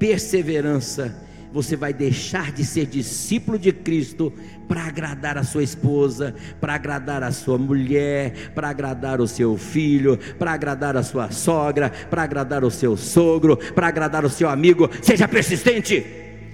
perseverança, 0.00 1.14
você 1.56 1.74
vai 1.74 1.94
deixar 1.94 2.52
de 2.52 2.62
ser 2.62 2.84
discípulo 2.84 3.58
de 3.58 3.72
Cristo 3.72 4.30
para 4.68 4.84
agradar 4.84 5.38
a 5.38 5.42
sua 5.42 5.62
esposa, 5.62 6.34
para 6.60 6.74
agradar 6.74 7.22
a 7.22 7.32
sua 7.32 7.56
mulher, 7.56 8.52
para 8.54 8.68
agradar 8.68 9.22
o 9.22 9.26
seu 9.26 9.56
filho, 9.56 10.18
para 10.38 10.52
agradar 10.52 10.98
a 10.98 11.02
sua 11.02 11.30
sogra, 11.30 11.88
para 12.10 12.22
agradar 12.22 12.62
o 12.62 12.70
seu 12.70 12.94
sogro, 12.94 13.56
para 13.56 13.86
agradar 13.86 14.22
o 14.22 14.28
seu 14.28 14.50
amigo. 14.50 14.90
Seja 15.00 15.26
persistente, 15.26 16.04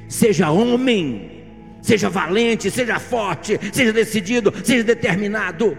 seja 0.09 0.53
homem, 0.53 1.43
seja 1.83 2.09
valente, 2.09 2.71
seja 2.71 3.01
forte, 3.01 3.59
seja 3.73 3.93
decidido, 3.93 4.55
seja 4.63 4.85
determinado. 4.85 5.77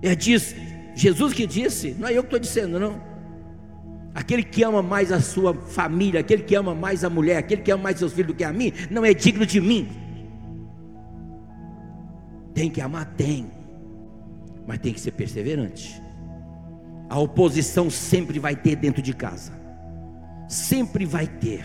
É 0.00 0.14
disso, 0.14 0.54
Jesus 0.94 1.32
que 1.32 1.44
disse, 1.44 1.96
não 1.98 2.06
é 2.06 2.12
eu 2.12 2.22
que 2.22 2.28
estou 2.28 2.38
dizendo, 2.38 2.78
não. 2.78 3.17
Aquele 4.14 4.42
que 4.42 4.62
ama 4.62 4.82
mais 4.82 5.12
a 5.12 5.20
sua 5.20 5.54
família, 5.54 6.20
aquele 6.20 6.42
que 6.42 6.54
ama 6.54 6.74
mais 6.74 7.04
a 7.04 7.10
mulher, 7.10 7.36
aquele 7.36 7.62
que 7.62 7.70
ama 7.70 7.84
mais 7.84 7.98
seus 7.98 8.12
filhos 8.12 8.28
do 8.28 8.34
que 8.34 8.44
a 8.44 8.52
mim, 8.52 8.72
não 8.90 9.04
é 9.04 9.14
digno 9.14 9.46
de 9.46 9.60
mim. 9.60 9.88
Tem 12.54 12.70
que 12.70 12.80
amar? 12.80 13.06
Tem, 13.16 13.50
mas 14.66 14.78
tem 14.78 14.92
que 14.92 15.00
ser 15.00 15.12
perseverante. 15.12 16.02
A 17.08 17.18
oposição 17.18 17.88
sempre 17.88 18.38
vai 18.38 18.56
ter 18.56 18.76
dentro 18.76 19.00
de 19.00 19.14
casa, 19.14 19.52
sempre 20.48 21.04
vai 21.06 21.26
ter. 21.26 21.64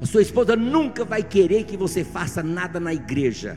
A 0.00 0.06
sua 0.06 0.22
esposa 0.22 0.54
nunca 0.54 1.04
vai 1.04 1.22
querer 1.22 1.64
que 1.64 1.76
você 1.76 2.04
faça 2.04 2.42
nada 2.42 2.78
na 2.78 2.94
igreja. 2.94 3.56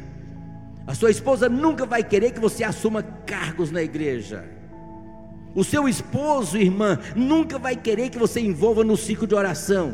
A 0.88 0.96
sua 0.96 1.12
esposa 1.12 1.50
nunca 1.50 1.86
vai 1.86 2.04
querer 2.04 2.32
que 2.32 2.40
você 2.40 2.64
assuma 2.64 3.04
cargos 3.04 3.72
na 3.72 3.84
igreja. 3.84 4.57
O 5.58 5.64
seu 5.64 5.90
esposo, 5.90 6.56
irmã, 6.56 7.00
nunca 7.16 7.58
vai 7.58 7.76
querer 7.76 8.12
que 8.12 8.20
você 8.20 8.40
envolva 8.40 8.84
no 8.84 8.96
ciclo 8.96 9.26
de 9.26 9.34
oração. 9.34 9.92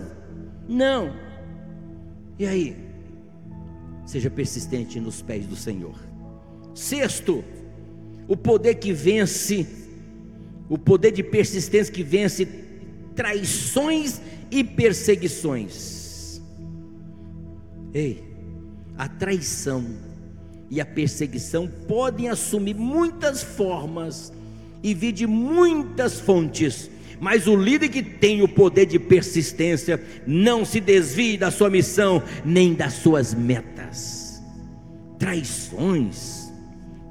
Não. 0.67 1.15
E 2.37 2.45
aí? 2.45 2.75
Seja 4.05 4.29
persistente 4.29 4.99
nos 4.99 5.21
pés 5.21 5.47
do 5.47 5.55
Senhor. 5.55 5.97
Sexto, 6.75 7.45
o 8.27 8.35
poder 8.35 8.75
que 8.75 8.91
vence, 8.91 9.65
o 10.67 10.77
poder 10.77 11.11
de 11.11 11.23
persistência 11.23 11.93
que 11.93 12.03
vence 12.03 12.45
traições 13.15 14.19
e 14.51 14.65
perseguições. 14.65 16.41
Ei, 17.93 18.21
a 18.97 19.07
traição 19.07 19.85
e 20.69 20.81
a 20.81 20.85
perseguição 20.85 21.69
podem 21.87 22.27
assumir 22.27 22.75
muitas 22.75 23.41
formas 23.41 24.33
e 24.83 24.93
vir 24.93 25.13
de 25.13 25.25
muitas 25.25 26.19
fontes, 26.19 26.91
mas 27.19 27.47
o 27.47 27.55
líder 27.55 27.87
que 27.87 28.03
tem 28.03 28.41
o 28.41 28.47
poder 28.47 28.85
de 28.85 28.99
persistência 28.99 30.03
não 30.27 30.65
se 30.65 30.81
desvie 30.81 31.37
da 31.37 31.49
sua 31.49 31.69
missão 31.69 32.21
nem 32.43 32.73
das 32.73 32.93
suas 32.93 33.33
metas. 33.33 34.43
Traições, 35.17 36.51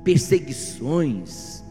perseguições, 0.05 1.65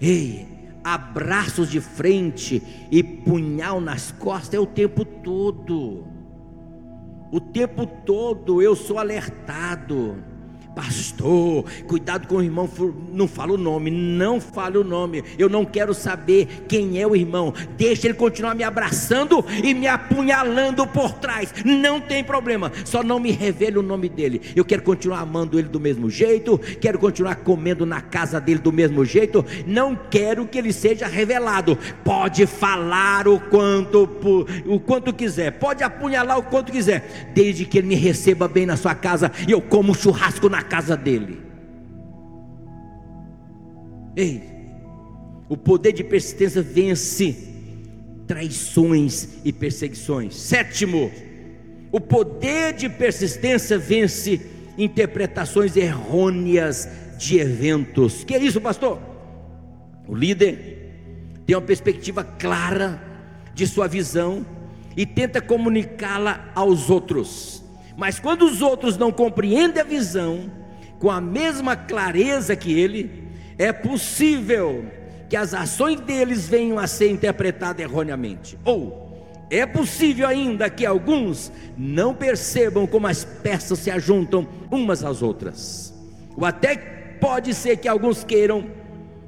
ei, 0.00 0.46
abraços 0.82 1.70
de 1.70 1.80
frente 1.80 2.62
e 2.90 3.02
punhal 3.02 3.80
nas 3.82 4.10
costas 4.12 4.54
é 4.54 4.58
o 4.58 4.66
tempo 4.66 5.04
todo. 5.04 6.06
O 7.30 7.40
tempo 7.40 7.86
todo 7.86 8.62
eu 8.62 8.74
sou 8.74 8.98
alertado 8.98 10.16
Pastor, 10.74 11.64
cuidado 11.86 12.26
com 12.26 12.36
o 12.36 12.42
irmão, 12.42 12.68
não 13.12 13.28
fala 13.28 13.52
o 13.52 13.56
nome, 13.56 13.90
não 13.90 14.40
fale 14.40 14.76
o 14.76 14.82
nome. 14.82 15.22
Eu 15.38 15.48
não 15.48 15.64
quero 15.64 15.94
saber 15.94 16.64
quem 16.66 17.00
é 17.00 17.06
o 17.06 17.14
irmão. 17.14 17.54
Deixa 17.76 18.08
ele 18.08 18.14
continuar 18.14 18.56
me 18.56 18.64
abraçando 18.64 19.44
e 19.62 19.72
me 19.72 19.86
apunhalando 19.86 20.84
por 20.86 21.12
trás. 21.12 21.54
Não 21.64 22.00
tem 22.00 22.24
problema, 22.24 22.72
só 22.84 23.04
não 23.04 23.20
me 23.20 23.30
revele 23.30 23.78
o 23.78 23.82
nome 23.82 24.08
dele. 24.08 24.40
Eu 24.56 24.64
quero 24.64 24.82
continuar 24.82 25.20
amando 25.20 25.58
ele 25.58 25.68
do 25.68 25.78
mesmo 25.78 26.10
jeito, 26.10 26.58
quero 26.80 26.98
continuar 26.98 27.36
comendo 27.36 27.86
na 27.86 28.00
casa 28.00 28.40
dele 28.40 28.58
do 28.58 28.72
mesmo 28.72 29.04
jeito. 29.04 29.44
Não 29.66 29.96
quero 30.10 30.46
que 30.46 30.58
ele 30.58 30.72
seja 30.72 31.06
revelado. 31.06 31.78
Pode 32.02 32.46
falar 32.46 33.28
o 33.28 33.38
quanto 33.38 34.08
o 34.66 34.80
quanto 34.80 35.12
quiser, 35.12 35.52
pode 35.52 35.84
apunhalar 35.84 36.38
o 36.38 36.42
quanto 36.42 36.72
quiser, 36.72 37.30
desde 37.32 37.64
que 37.64 37.78
ele 37.78 37.88
me 37.88 37.94
receba 37.94 38.48
bem 38.48 38.66
na 38.66 38.76
sua 38.76 38.94
casa 38.94 39.30
e 39.46 39.52
eu 39.52 39.60
como 39.60 39.94
churrasco 39.94 40.48
na 40.48 40.63
casa 40.64 40.96
dele. 40.96 41.40
Ei, 44.16 44.42
o 45.48 45.56
poder 45.56 45.92
de 45.92 46.04
persistência 46.04 46.62
vence 46.62 47.36
traições 48.26 49.40
e 49.44 49.52
perseguições. 49.52 50.34
Sétimo, 50.34 51.10
o 51.92 52.00
poder 52.00 52.72
de 52.72 52.88
persistência 52.88 53.78
vence 53.78 54.40
interpretações 54.76 55.76
errôneas 55.76 56.88
de 57.18 57.38
eventos. 57.38 58.24
Que 58.24 58.34
é 58.34 58.38
isso, 58.38 58.60
pastor? 58.60 58.98
O 60.06 60.14
líder 60.14 60.92
tem 61.46 61.56
uma 61.56 61.62
perspectiva 61.62 62.24
clara 62.24 63.02
de 63.54 63.66
sua 63.66 63.86
visão 63.86 64.44
e 64.96 65.04
tenta 65.06 65.40
comunicá-la 65.40 66.50
aos 66.54 66.90
outros. 66.90 67.63
Mas 67.96 68.18
quando 68.18 68.44
os 68.44 68.60
outros 68.60 68.96
não 68.96 69.12
compreendem 69.12 69.80
a 69.80 69.84
visão 69.84 70.50
com 70.98 71.10
a 71.10 71.20
mesma 71.20 71.76
clareza 71.76 72.56
que 72.56 72.78
ele, 72.78 73.24
é 73.58 73.72
possível 73.72 74.84
que 75.28 75.36
as 75.36 75.54
ações 75.54 76.00
deles 76.00 76.48
venham 76.48 76.78
a 76.78 76.86
ser 76.86 77.10
interpretadas 77.10 77.82
erroneamente. 77.82 78.58
Ou 78.64 79.04
é 79.50 79.66
possível 79.66 80.26
ainda 80.26 80.68
que 80.70 80.86
alguns 80.86 81.52
não 81.76 82.14
percebam 82.14 82.86
como 82.86 83.06
as 83.06 83.24
peças 83.24 83.78
se 83.78 83.90
ajuntam 83.90 84.48
umas 84.70 85.04
às 85.04 85.22
outras. 85.22 85.94
Ou 86.36 86.44
até 86.44 86.76
pode 87.20 87.54
ser 87.54 87.76
que 87.76 87.88
alguns 87.88 88.24
queiram 88.24 88.66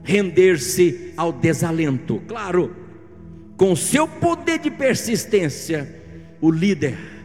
render-se 0.02 1.12
ao 1.16 1.32
desalento. 1.32 2.22
Claro, 2.26 2.74
com 3.56 3.74
seu 3.74 4.06
poder 4.06 4.58
de 4.58 4.70
persistência, 4.70 6.02
o 6.40 6.50
líder 6.50 7.15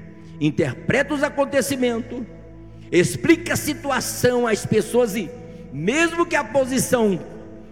interpreta 0.42 1.14
os 1.14 1.22
acontecimentos, 1.22 2.24
explica 2.92 3.54
a 3.54 3.56
situação 3.56 4.48
às 4.48 4.66
pessoas 4.66 5.16
e, 5.16 5.30
mesmo 5.72 6.26
que 6.26 6.36
a 6.36 6.44
posição, 6.44 7.20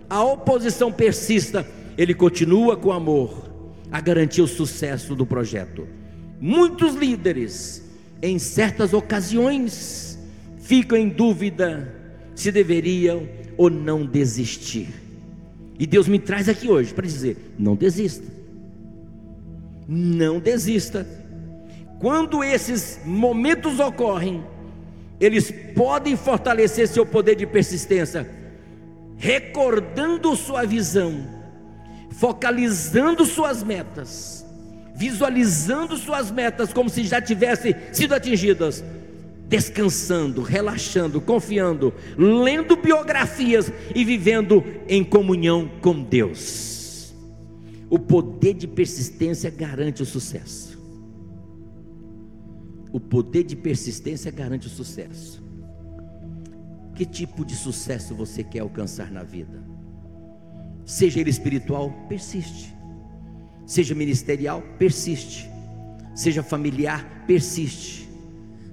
a 0.07 0.23
oposição 0.23 0.91
persista, 0.91 1.65
ele 1.97 2.13
continua 2.13 2.77
com 2.77 2.91
amor 2.91 3.49
a 3.91 3.99
garantir 3.99 4.41
o 4.41 4.47
sucesso 4.47 5.15
do 5.15 5.25
projeto. 5.25 5.87
Muitos 6.39 6.93
líderes, 6.93 7.83
em 8.21 8.37
certas 8.37 8.93
ocasiões, 8.93 10.17
ficam 10.59 10.97
em 10.97 11.09
dúvida 11.09 11.95
se 12.35 12.51
deveriam 12.51 13.27
ou 13.57 13.69
não 13.69 14.05
desistir. 14.05 14.87
E 15.77 15.85
Deus 15.85 16.07
me 16.07 16.19
traz 16.19 16.47
aqui 16.47 16.69
hoje 16.69 16.93
para 16.93 17.05
dizer: 17.05 17.53
não 17.57 17.75
desista. 17.75 18.25
Não 19.87 20.39
desista 20.39 21.05
quando 21.99 22.43
esses 22.43 22.99
momentos 23.05 23.79
ocorrem, 23.79 24.43
eles 25.19 25.51
podem 25.75 26.15
fortalecer 26.15 26.87
seu 26.87 27.05
poder 27.05 27.35
de 27.35 27.45
persistência, 27.45 28.29
recordando 29.17 30.33
sua 30.35 30.65
visão, 30.65 31.27
focalizando 32.11 33.25
suas 33.25 33.61
metas, 33.61 34.45
visualizando 34.95 35.97
suas 35.97 36.31
metas 36.31 36.71
como 36.71 36.89
se 36.89 37.03
já 37.03 37.21
tivessem 37.21 37.75
sido 37.91 38.15
atingidas, 38.15 38.81
descansando, 39.49 40.41
relaxando, 40.41 41.19
confiando, 41.19 41.93
lendo 42.17 42.77
biografias 42.77 43.69
e 43.93 44.05
vivendo 44.05 44.63
em 44.87 45.03
comunhão 45.03 45.69
com 45.81 46.01
Deus. 46.01 47.13
O 47.89 47.99
poder 47.99 48.53
de 48.53 48.67
persistência 48.67 49.49
garante 49.49 50.01
o 50.01 50.05
sucesso. 50.05 50.68
O 52.91 52.99
poder 52.99 53.43
de 53.43 53.55
persistência 53.55 54.31
garante 54.31 54.67
o 54.67 54.69
sucesso. 54.69 55.43
Que 56.95 57.05
tipo 57.05 57.45
de 57.45 57.55
sucesso 57.55 58.15
você 58.15 58.43
quer 58.43 58.59
alcançar 58.59 59.11
na 59.11 59.23
vida? 59.23 59.63
Seja 60.85 61.19
ele 61.19 61.29
espiritual, 61.29 61.91
persiste. 62.09 62.75
Seja 63.65 63.93
ministerial, 63.93 64.63
persiste. 64.79 65.49
Seja 66.15 66.41
familiar, 66.41 67.25
persiste. 67.27 68.09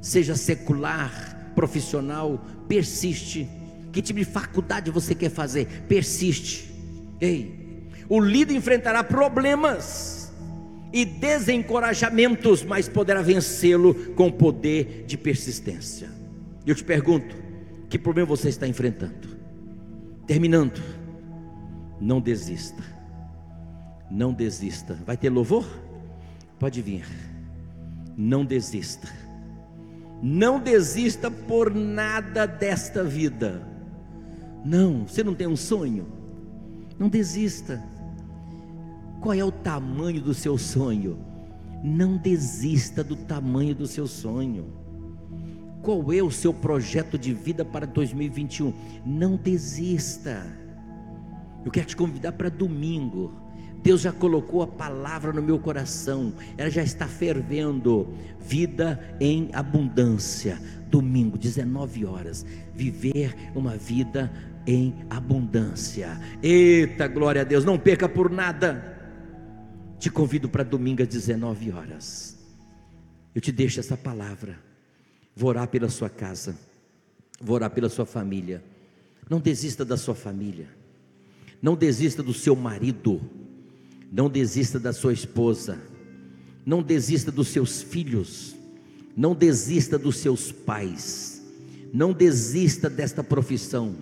Seja 0.00 0.34
secular, 0.34 1.52
profissional, 1.54 2.42
persiste. 2.66 3.48
Que 3.92 4.00
tipo 4.00 4.18
de 4.18 4.24
faculdade 4.24 4.90
você 4.90 5.14
quer 5.14 5.30
fazer? 5.30 5.84
Persiste. 5.86 6.72
Ei, 7.20 7.86
o 8.08 8.18
líder 8.18 8.54
enfrentará 8.54 9.04
problemas 9.04 10.25
e 10.92 11.04
desencorajamentos, 11.04 12.62
mas 12.62 12.88
poderá 12.88 13.22
vencê-lo 13.22 13.94
com 14.14 14.30
poder 14.30 15.04
de 15.06 15.16
persistência. 15.16 16.08
Eu 16.66 16.74
te 16.74 16.84
pergunto: 16.84 17.36
que 17.88 17.98
problema 17.98 18.26
você 18.26 18.48
está 18.48 18.66
enfrentando? 18.66 19.36
Terminando, 20.26 20.82
não 22.00 22.20
desista, 22.20 22.82
não 24.10 24.32
desista. 24.32 24.98
Vai 25.06 25.16
ter 25.16 25.30
louvor? 25.30 25.66
Pode 26.58 26.80
vir. 26.82 27.06
Não 28.16 28.46
desista, 28.46 29.08
não 30.22 30.58
desista 30.58 31.30
por 31.30 31.74
nada 31.74 32.46
desta 32.46 33.04
vida. 33.04 33.62
Não, 34.64 35.06
você 35.06 35.22
não 35.22 35.34
tem 35.34 35.46
um 35.46 35.56
sonho? 35.56 36.06
Não 36.98 37.10
desista 37.10 37.82
qual 39.26 39.34
é 39.34 39.44
o 39.44 39.50
tamanho 39.50 40.20
do 40.20 40.32
seu 40.32 40.56
sonho? 40.56 41.18
Não 41.82 42.16
desista 42.16 43.02
do 43.02 43.16
tamanho 43.16 43.74
do 43.74 43.84
seu 43.84 44.06
sonho. 44.06 44.66
Qual 45.82 46.12
é 46.12 46.22
o 46.22 46.30
seu 46.30 46.54
projeto 46.54 47.18
de 47.18 47.34
vida 47.34 47.64
para 47.64 47.88
2021? 47.88 48.72
Não 49.04 49.34
desista. 49.34 50.46
Eu 51.64 51.72
quero 51.72 51.88
te 51.88 51.96
convidar 51.96 52.30
para 52.34 52.48
domingo. 52.48 53.34
Deus 53.82 54.02
já 54.02 54.12
colocou 54.12 54.62
a 54.62 54.66
palavra 54.68 55.32
no 55.32 55.42
meu 55.42 55.58
coração, 55.58 56.32
ela 56.56 56.70
já 56.70 56.84
está 56.84 57.08
fervendo. 57.08 58.14
Vida 58.38 59.16
em 59.18 59.50
abundância. 59.52 60.56
Domingo, 60.88 61.36
19 61.36 62.06
horas. 62.06 62.46
Viver 62.76 63.34
uma 63.56 63.76
vida 63.76 64.30
em 64.68 64.94
abundância. 65.10 66.16
Eita, 66.40 67.08
glória 67.08 67.40
a 67.40 67.44
Deus, 67.44 67.64
não 67.64 67.76
perca 67.76 68.08
por 68.08 68.30
nada. 68.30 68.95
Te 69.98 70.10
convido 70.10 70.48
para 70.48 70.62
domingo 70.62 71.02
às 71.02 71.08
19 71.08 71.72
horas. 71.72 72.36
Eu 73.34 73.40
te 73.40 73.50
deixo 73.50 73.80
essa 73.80 73.96
palavra. 73.96 74.58
Vou 75.34 75.48
orar 75.50 75.68
pela 75.68 75.88
sua 75.88 76.08
casa. 76.08 76.56
Vou 77.40 77.56
orar 77.56 77.70
pela 77.70 77.88
sua 77.88 78.06
família. 78.06 78.62
Não 79.28 79.40
desista 79.40 79.84
da 79.84 79.96
sua 79.96 80.14
família. 80.14 80.68
Não 81.60 81.74
desista 81.74 82.22
do 82.22 82.34
seu 82.34 82.54
marido. 82.54 83.20
Não 84.12 84.28
desista 84.28 84.78
da 84.78 84.92
sua 84.92 85.12
esposa. 85.12 85.78
Não 86.64 86.82
desista 86.82 87.32
dos 87.32 87.48
seus 87.48 87.82
filhos. 87.82 88.54
Não 89.16 89.34
desista 89.34 89.98
dos 89.98 90.16
seus 90.18 90.52
pais. 90.52 91.42
Não 91.92 92.12
desista 92.12 92.90
desta 92.90 93.24
profissão. 93.24 93.96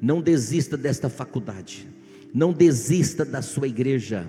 Não 0.00 0.22
desista 0.22 0.76
desta 0.76 1.10
faculdade. 1.10 1.86
Não 2.32 2.52
desista 2.52 3.24
da 3.24 3.42
sua 3.42 3.68
igreja 3.68 4.26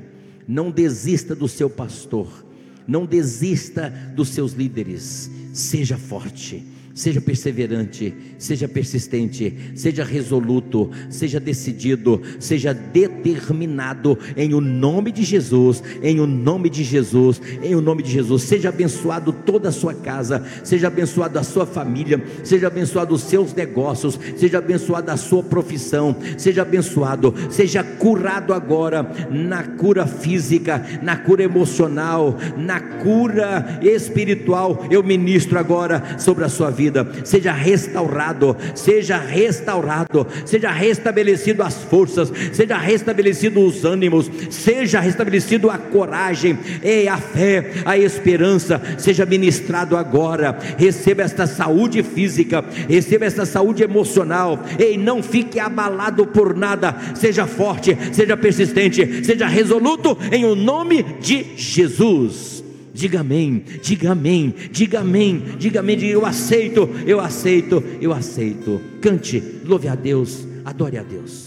não 0.48 0.72
desista 0.72 1.36
do 1.36 1.48
seu 1.48 1.70
pastor, 1.70 2.46
não 2.88 3.06
desista 3.06 3.90
dos 4.16 4.30
seus 4.30 4.54
líderes. 4.54 5.30
Seja 5.54 5.98
forte, 5.98 6.66
Seja 6.98 7.22
perseverante, 7.22 8.12
seja 8.40 8.68
persistente, 8.68 9.56
seja 9.76 10.04
resoluto, 10.04 10.90
seja 11.12 11.40
decidido, 11.40 12.20
seja 12.40 12.74
determinado 12.74 14.18
em 14.36 14.56
o 14.56 14.60
nome 14.60 15.12
de 15.12 15.22
Jesus, 15.22 15.84
em 16.02 16.20
o 16.20 16.26
nome 16.26 16.72
de 16.72 16.84
Jesus, 16.84 17.40
em 17.62 17.76
o 17.76 17.82
nome 17.82 18.02
de 18.02 18.10
Jesus. 18.10 18.42
Seja 18.42 18.70
abençoado 18.70 19.32
toda 19.32 19.70
a 19.70 19.72
sua 19.72 19.94
casa, 19.94 20.44
seja 20.64 20.88
abençoado 20.88 21.38
a 21.38 21.44
sua 21.44 21.68
família, 21.68 22.20
seja 22.44 22.66
abençoado 22.66 23.14
os 23.14 23.22
seus 23.22 23.54
negócios, 23.54 24.20
seja 24.36 24.58
abençoado 24.58 25.12
a 25.12 25.18
sua 25.18 25.44
profissão, 25.44 26.16
seja 26.36 26.64
abençoado, 26.64 27.32
seja 27.52 27.84
curado 27.84 28.56
agora 28.56 29.08
na 29.30 29.62
cura 29.64 30.08
física, 30.08 30.84
na 31.04 31.16
cura 31.16 31.44
emocional, 31.44 32.36
na 32.58 32.80
cura 32.80 33.78
espiritual. 33.84 34.84
Eu 34.90 35.04
ministro 35.04 35.60
agora 35.60 36.18
sobre 36.18 36.44
a 36.44 36.50
sua 36.50 36.72
vida 36.72 36.87
vida, 36.88 37.08
seja 37.24 37.52
restaurado, 37.52 38.56
seja 38.74 39.18
restaurado, 39.18 40.26
seja 40.46 40.72
restabelecido 40.72 41.62
as 41.62 41.76
forças, 41.84 42.32
seja 42.54 42.78
restabelecido 42.78 43.60
os 43.60 43.84
ânimos, 43.84 44.32
seja 44.50 45.00
restabelecido 45.00 45.70
a 45.70 45.78
coragem, 45.78 46.58
e 46.84 47.08
a 47.08 47.18
fé, 47.18 47.72
a 47.86 47.98
esperança, 47.98 48.82
seja 48.98 49.26
ministrado 49.26 49.98
agora. 49.98 50.58
Receba 50.78 51.24
esta 51.24 51.46
saúde 51.46 52.02
física, 52.04 52.64
receba 52.88 53.26
esta 53.26 53.46
saúde 53.46 53.84
emocional, 53.84 54.64
e 54.80 54.98
não 54.98 55.22
fique 55.22 55.60
abalado 55.60 56.26
por 56.28 56.56
nada. 56.56 56.96
Seja 57.16 57.46
forte, 57.46 57.98
seja 58.14 58.38
persistente, 58.38 59.26
seja 59.26 59.48
resoluto 59.48 60.18
em 60.32 60.46
o 60.46 60.56
nome 60.56 61.04
de 61.20 61.46
Jesus. 61.56 62.57
Diga 62.98 63.20
amém, 63.20 63.64
diga 63.84 64.12
amém, 64.14 64.56
diga 64.72 65.02
amém, 65.02 65.44
diga 65.60 65.82
amém, 65.82 65.98
diga 65.98 66.14
eu 66.14 66.26
aceito, 66.26 66.90
eu 67.06 67.20
aceito, 67.20 67.84
eu 68.02 68.12
aceito. 68.12 68.82
Cante, 69.00 69.40
louve 69.64 69.88
a 69.88 69.94
Deus, 69.94 70.48
adore 70.66 70.98
a 70.98 71.04
Deus. 71.04 71.47